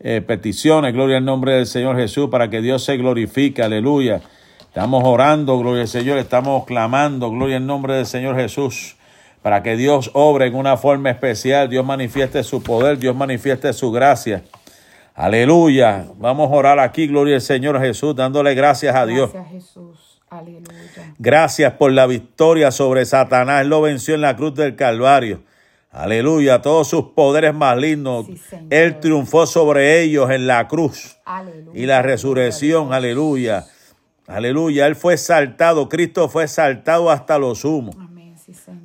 [0.00, 4.20] eh, peticiones, gloria al nombre del Señor Jesús, para que Dios se glorifique, aleluya.
[4.60, 8.96] Estamos orando, gloria al Señor, estamos clamando, gloria al nombre del Señor Jesús,
[9.40, 13.90] para que Dios obre en una forma especial, Dios manifieste su poder, Dios manifieste su
[13.90, 14.42] gracia.
[15.14, 16.04] Aleluya.
[16.18, 19.32] Vamos a orar aquí, gloria al Señor Jesús, dándole gracias a Dios.
[19.32, 20.20] Gracias, Jesús.
[20.28, 21.14] Aleluya.
[21.18, 23.62] Gracias por la victoria sobre Satanás.
[23.62, 25.40] Él lo venció en la cruz del Calvario.
[25.96, 26.60] Aleluya.
[26.60, 28.26] Todos sus poderes malignos.
[28.68, 31.16] Él triunfó sobre ellos en la cruz.
[31.24, 31.80] Aleluya.
[31.80, 32.92] Y la resurrección.
[32.92, 33.66] Aleluya.
[34.26, 34.86] Aleluya.
[34.86, 35.88] Él fue saltado.
[35.88, 37.96] Cristo fue saltado hasta los humos.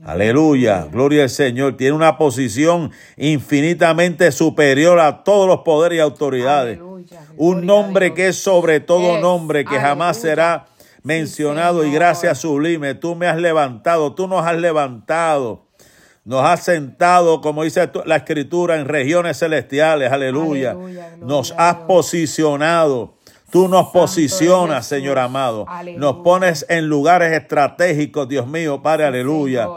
[0.03, 1.77] Aleluya, gloria al Señor.
[1.77, 6.79] Tiene una posición infinitamente superior a todos los poderes y autoridades.
[7.37, 10.65] Un nombre que es sobre todo nombre, que jamás será
[11.03, 12.95] mencionado y gracias sublime.
[12.95, 15.67] Tú me has levantado, tú nos has levantado.
[16.23, 20.11] Nos has sentado, como dice la escritura, en regiones celestiales.
[20.11, 20.77] Aleluya.
[21.19, 23.15] Nos has posicionado
[23.51, 25.65] Tú nos posicionas, Señor amado.
[25.97, 29.67] Nos pones en lugares estratégicos, Dios mío, Padre, aleluya.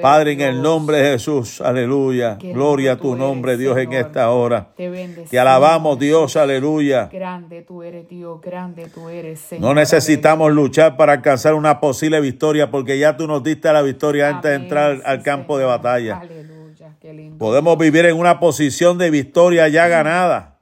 [0.00, 2.38] Padre, en el nombre de Jesús, aleluya.
[2.40, 4.68] Gloria a tu nombre, Dios, en esta hora.
[4.74, 7.10] Te, alabamos, Dios, aleluya.
[7.12, 9.62] Grande tú eres, Dios, grande tú eres, Señor.
[9.62, 14.30] No necesitamos luchar para alcanzar una posible victoria, porque ya tú nos diste la victoria
[14.30, 16.20] antes de entrar al campo de batalla.
[16.20, 17.36] Aleluya, qué lindo.
[17.36, 20.56] Podemos vivir en una posición de victoria ya ganada.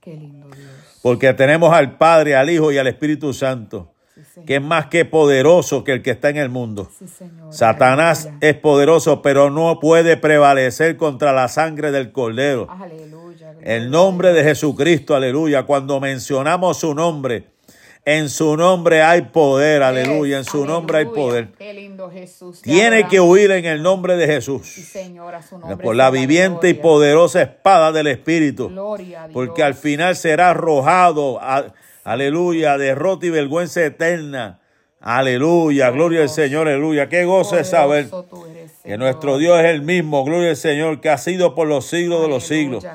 [0.00, 0.35] Qué lindo.
[1.06, 3.92] Porque tenemos al Padre, al Hijo y al Espíritu Santo,
[4.44, 6.90] que es más que poderoso que el que está en el mundo.
[7.50, 12.66] Satanás es poderoso, pero no puede prevalecer contra la sangre del Cordero.
[13.62, 15.62] El nombre de Jesucristo, aleluya.
[15.62, 17.50] Cuando mencionamos su nombre,
[18.08, 20.38] En su nombre hay poder, aleluya.
[20.38, 21.48] En su nombre hay poder.
[21.58, 22.62] Qué lindo Jesús.
[22.62, 24.64] Tiene que huir en el nombre de Jesús.
[24.64, 25.82] Sí, Señor, a su nombre.
[25.84, 28.68] Por la viviente y poderosa espada del Espíritu.
[28.68, 29.34] Gloria a Dios.
[29.34, 34.60] Porque al final será arrojado, a- aleluya, derrota y vergüenza eterna.
[35.00, 37.08] Aleluya, gloria al Señor, aleluya.
[37.08, 38.08] Qué gozo es saber
[38.50, 41.86] eres, que nuestro Dios es el mismo, gloria al Señor, que ha sido por los
[41.86, 42.86] siglos de los siglos.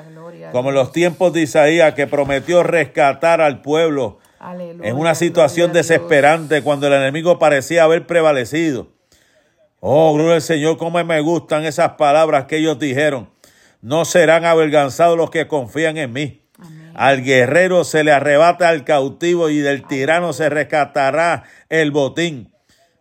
[0.52, 5.72] Como en los tiempos de Isaías, que prometió rescatar al pueblo Aleluya, en una situación
[5.72, 8.88] desesperante cuando el enemigo parecía haber prevalecido.
[9.78, 13.30] Oh, gloria al Señor, cómo me gustan esas palabras que ellos dijeron.
[13.80, 16.42] No serán avergonzados los que confían en mí.
[16.94, 22.52] Al guerrero se le arrebata al cautivo y del tirano se rescatará el botín.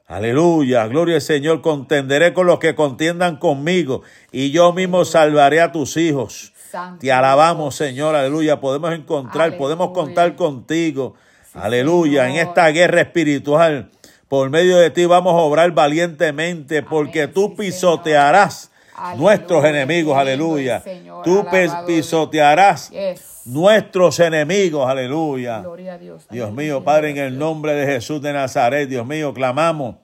[0.08, 5.72] Aleluya, gloria al Señor, contenderé con los que contiendan conmigo y yo mismo salvaré a
[5.72, 6.54] tus hijos.
[6.70, 8.60] Santo Te alabamos, Señor, aleluya.
[8.60, 11.16] Podemos encontrar, podemos contar contigo.
[11.54, 13.90] Aleluya, en esta guerra espiritual.
[14.28, 18.72] Por medio de ti vamos a obrar valientemente porque tú pisotearás
[19.18, 20.80] nuestros enemigos, aleluya.
[20.80, 21.46] Señor, Tú
[21.86, 23.42] pisotearás Yes.
[23.46, 25.60] nuestros enemigos, aleluya.
[25.62, 26.28] Gloria a Dios.
[26.30, 29.96] Dios Aleluya, mío, Padre, en el nombre de Jesús de Nazaret, Dios mío, clamamos.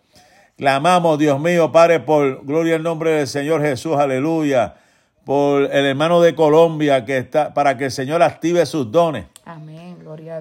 [0.58, 4.76] Clamamos, Dios mío, Padre, por gloria al nombre del Señor Jesús, aleluya.
[5.24, 9.26] Por el hermano de Colombia que está, para que el Señor active sus dones.
[9.46, 9.87] Amén.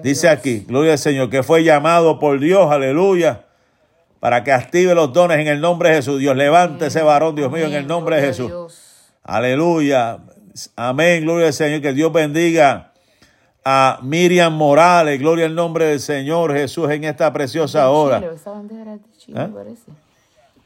[0.01, 3.45] Dice aquí, gloria al Señor, que fue llamado por Dios, aleluya,
[4.19, 6.19] para que active los dones en el nombre de Jesús.
[6.19, 8.51] Dios, levante ese varón, Dios mío, en el nombre de Jesús.
[9.23, 10.19] Aleluya.
[10.75, 11.23] Amén.
[11.23, 11.81] Gloria al Señor.
[11.81, 12.93] Que Dios bendiga
[13.63, 15.19] a Miriam Morales.
[15.19, 18.19] Gloria al nombre del Señor Jesús en esta preciosa ¿De hora.
[18.19, 18.31] Chile?
[18.33, 19.75] Esa bandera es de Chile, ¿Eh?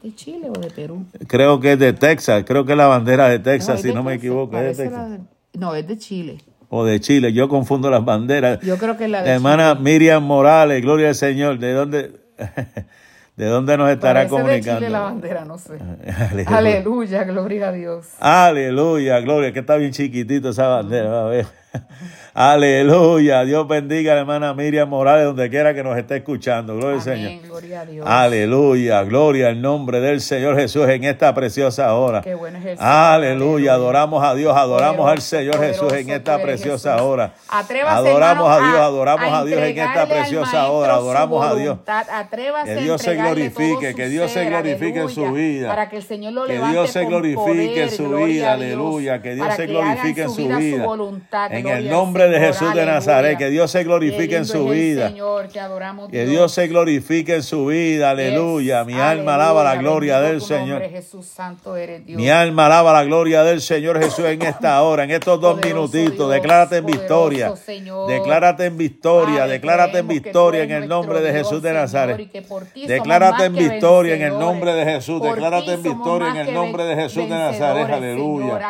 [0.02, 1.04] ¿De Chile o de Perú?
[1.26, 2.44] Creo que es de Texas.
[2.46, 4.56] Creo que es la bandera de Texas, si de no me equivoco.
[4.56, 5.10] Es de Texas.
[5.10, 5.18] la
[5.54, 6.38] No, es de Chile.
[6.74, 7.34] O de Chile.
[7.34, 8.58] Yo confundo las banderas.
[8.60, 10.80] Yo creo que la de La hermana Miriam Morales.
[10.80, 11.58] Gloria al Señor.
[11.58, 12.12] ¿De dónde,
[13.36, 14.78] de dónde nos estará Parece de comunicando?
[14.80, 15.74] Chile la bandera, no sé.
[16.30, 16.56] Aleluya.
[16.56, 18.06] Aleluya, gloria a Dios.
[18.18, 21.46] Aleluya, gloria, que está bien chiquitito esa bandera, a ver.
[22.34, 26.96] Aleluya, Dios bendiga a la hermana Miriam Morales donde quiera que nos esté escuchando, gloria
[26.96, 27.26] al Señor.
[27.28, 28.06] Amén, gloria a Dios.
[28.08, 32.22] Aleluya, gloria al nombre del Señor Jesús en esta preciosa hora.
[32.22, 32.90] Qué bueno es el Señor.
[32.90, 37.06] Aleluya, adoramos a Dios, adoramos al Señor Jesús en esta preciosa Jesús.
[37.06, 37.34] hora.
[37.50, 41.78] Atrévase, Adoramos hermano, a Dios, adoramos a Dios en esta preciosa hora, adoramos a Dios.
[41.86, 45.68] Atrévase Que Dios se glorifique, que Dios se glorifique en su vida.
[45.68, 49.20] Para que el Señor lo Que levante Dios se glorifique en su vida, aleluya.
[49.20, 50.86] Que Dios se glorifique en su vida.
[51.50, 51.90] En el al
[52.22, 52.86] nombre de Jesús de.
[52.86, 55.08] Nazaret, que Dios se glorifique en su vida.
[55.08, 56.52] Señor, te adoramos, Que Dios.
[56.52, 58.84] Se glorifique en su vida, aleluya.
[58.84, 60.82] Mi alma alaba la gloria del Señor.
[62.06, 66.30] Mi alma alaba la gloria del Señor Jesús en esta hora, en estos dos minutitos.
[66.30, 67.54] Declárate en victoria.
[68.08, 72.30] Declárate en victoria, declárate en victoria en el nombre de Jesús de Nazaret.
[72.74, 75.22] Declárate en victoria en el nombre de Jesús.
[75.22, 77.88] Declárate en victoria en el nombre de Jesús de Nazaret.
[77.88, 78.60] Aleluya.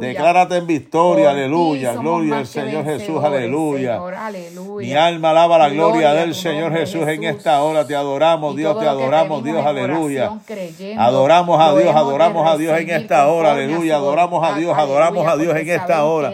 [0.00, 1.94] Declárate en victoria, aleluya.
[1.94, 3.94] Gloria al Señor Jesús, aleluya.
[3.94, 4.86] Señor, aleluya.
[4.88, 7.86] Mi alma alaba la gloria, del Señor Jesús en esta hora.
[7.86, 10.32] Te adoramos, Y Dios, te adoramos, Dios, aleluya.
[10.44, 13.96] creyendo, Adoramos a Dios, adoramos a Dios en esta hora, aleluya.
[13.96, 16.32] Adoramos a Dios, adoramos a Dios en esta hora.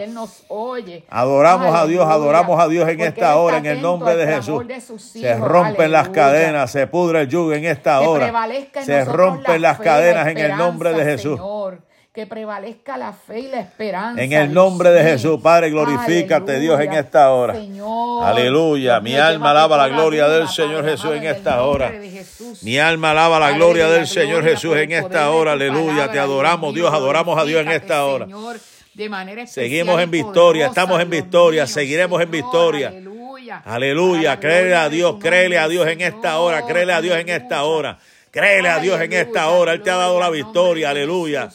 [1.09, 4.65] Adoramos a Dios, adoramos a Dios en esta hora, en el nombre de Jesús.
[4.97, 8.33] Se rompen las cadenas, se pudre el yugo en esta hora.
[8.83, 11.39] Se rompen la las cadenas en el nombre de Jesús.
[12.15, 14.23] Que prevalezca la fe y la esperanza.
[14.23, 15.03] En el nombre de.
[15.03, 17.55] Jesús, Padre, glorifícate, Dios, en esta hora.
[17.55, 18.23] Señor.
[18.23, 19.01] Aleluya.
[19.01, 21.91] Mi alma alaba la gloria del Señor Jesús en esta hora.
[22.61, 25.51] Mi alma alaba la gloria Aleluya, del Señor Jesús en esta hora.
[25.51, 26.09] Aleluya.
[26.09, 28.23] Te adoramos, Dios, adoramos a Dios en esta hora.
[28.23, 28.61] Señor,
[28.93, 32.87] de manera especial Seguimos en victoria, estamos en victoria, seguiremos en victoria.
[32.87, 33.61] Aleluya.
[33.65, 34.39] Aleluya.
[34.39, 37.75] Créele a Dios, créele a Dios en esta hora, créele a Dios en esta aleluya.
[37.75, 37.99] hora.
[38.31, 39.73] Créele a Dios en esta Aleluya, hora.
[39.73, 40.91] Él te ha dado la victoria.
[40.91, 41.49] nombre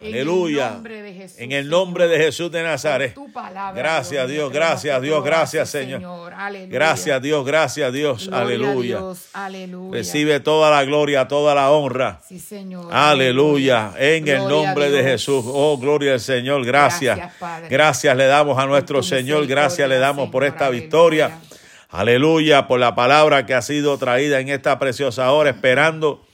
[0.00, 0.66] de Aleluya.
[0.66, 2.18] En el nombre de Jesús, En el nombre de.
[2.18, 3.14] Jesús de Nazaret.
[3.14, 6.32] Por tu palabra, Gracias Dios, gracias Dios, gracias Señor.
[6.68, 8.30] Gracias Dios, gracias Dios.
[8.32, 8.98] Aleluya.
[8.98, 9.92] Dios, Aleluya.
[9.98, 12.20] Recibe toda la gloria, toda la honra.
[12.26, 12.88] Sí, Señor.
[12.92, 15.02] Aleluya, en el Gloria nombre de.
[15.02, 15.44] Jesús.
[15.46, 16.64] Oh, gloria al Señor.
[16.64, 17.18] Gracias.
[17.68, 19.46] Gracias, le damos a nuestro Señor.
[19.46, 20.80] Gracias le damos por esta Aleluya.
[20.82, 21.38] victoria.
[21.90, 26.24] Aleluya, por la palabra que ha sido traída en esta preciosa hora, esperando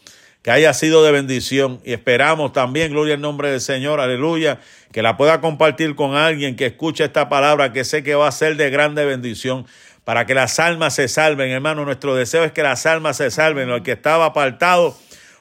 [0.46, 1.80] que haya sido de bendición.
[1.84, 4.60] Y esperamos también, gloria al nombre del Señor, aleluya,
[4.92, 8.30] que la pueda compartir con alguien que escuche esta palabra, que sé que va a
[8.30, 9.66] ser de grande bendición.
[10.04, 11.84] Para que las almas se salven, hermano.
[11.84, 13.68] Nuestro deseo es que las almas se salven.
[13.70, 14.96] El que estaba apartado,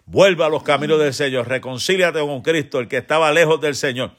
[0.08, 1.48] vuelva a los caminos del Señor.
[1.50, 4.10] Reconcíliate con Cristo, el que estaba lejos del Señor.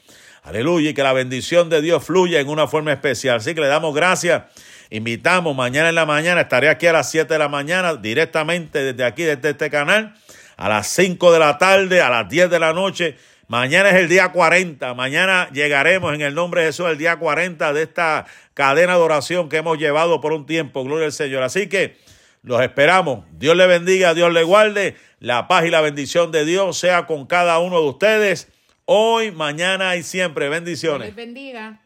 [0.45, 3.39] Aleluya, y que la bendición de Dios fluya en una forma especial.
[3.39, 4.43] Así que le damos gracias
[4.91, 9.05] invitamos mañana en la mañana, estaré aquí a las 7 de la mañana, directamente desde
[9.05, 10.15] aquí, desde este canal,
[10.57, 13.17] a las 5 de la tarde, a las 10 de la noche.
[13.49, 17.73] Mañana es el día 40, mañana llegaremos en el nombre de Jesús el día 40
[17.73, 21.45] de esta cadena de oración que hemos llevado por un tiempo, gloria al Señor.
[21.45, 21.97] Así que
[22.43, 23.25] los esperamos.
[23.33, 24.97] Dios le bendiga, Dios le guarde.
[25.21, 28.49] La paz y la bendición de Dios sea con cada uno de ustedes
[28.85, 30.49] hoy, mañana y siempre.
[30.49, 31.15] Bendiciones.
[31.15, 31.81] Bendiga.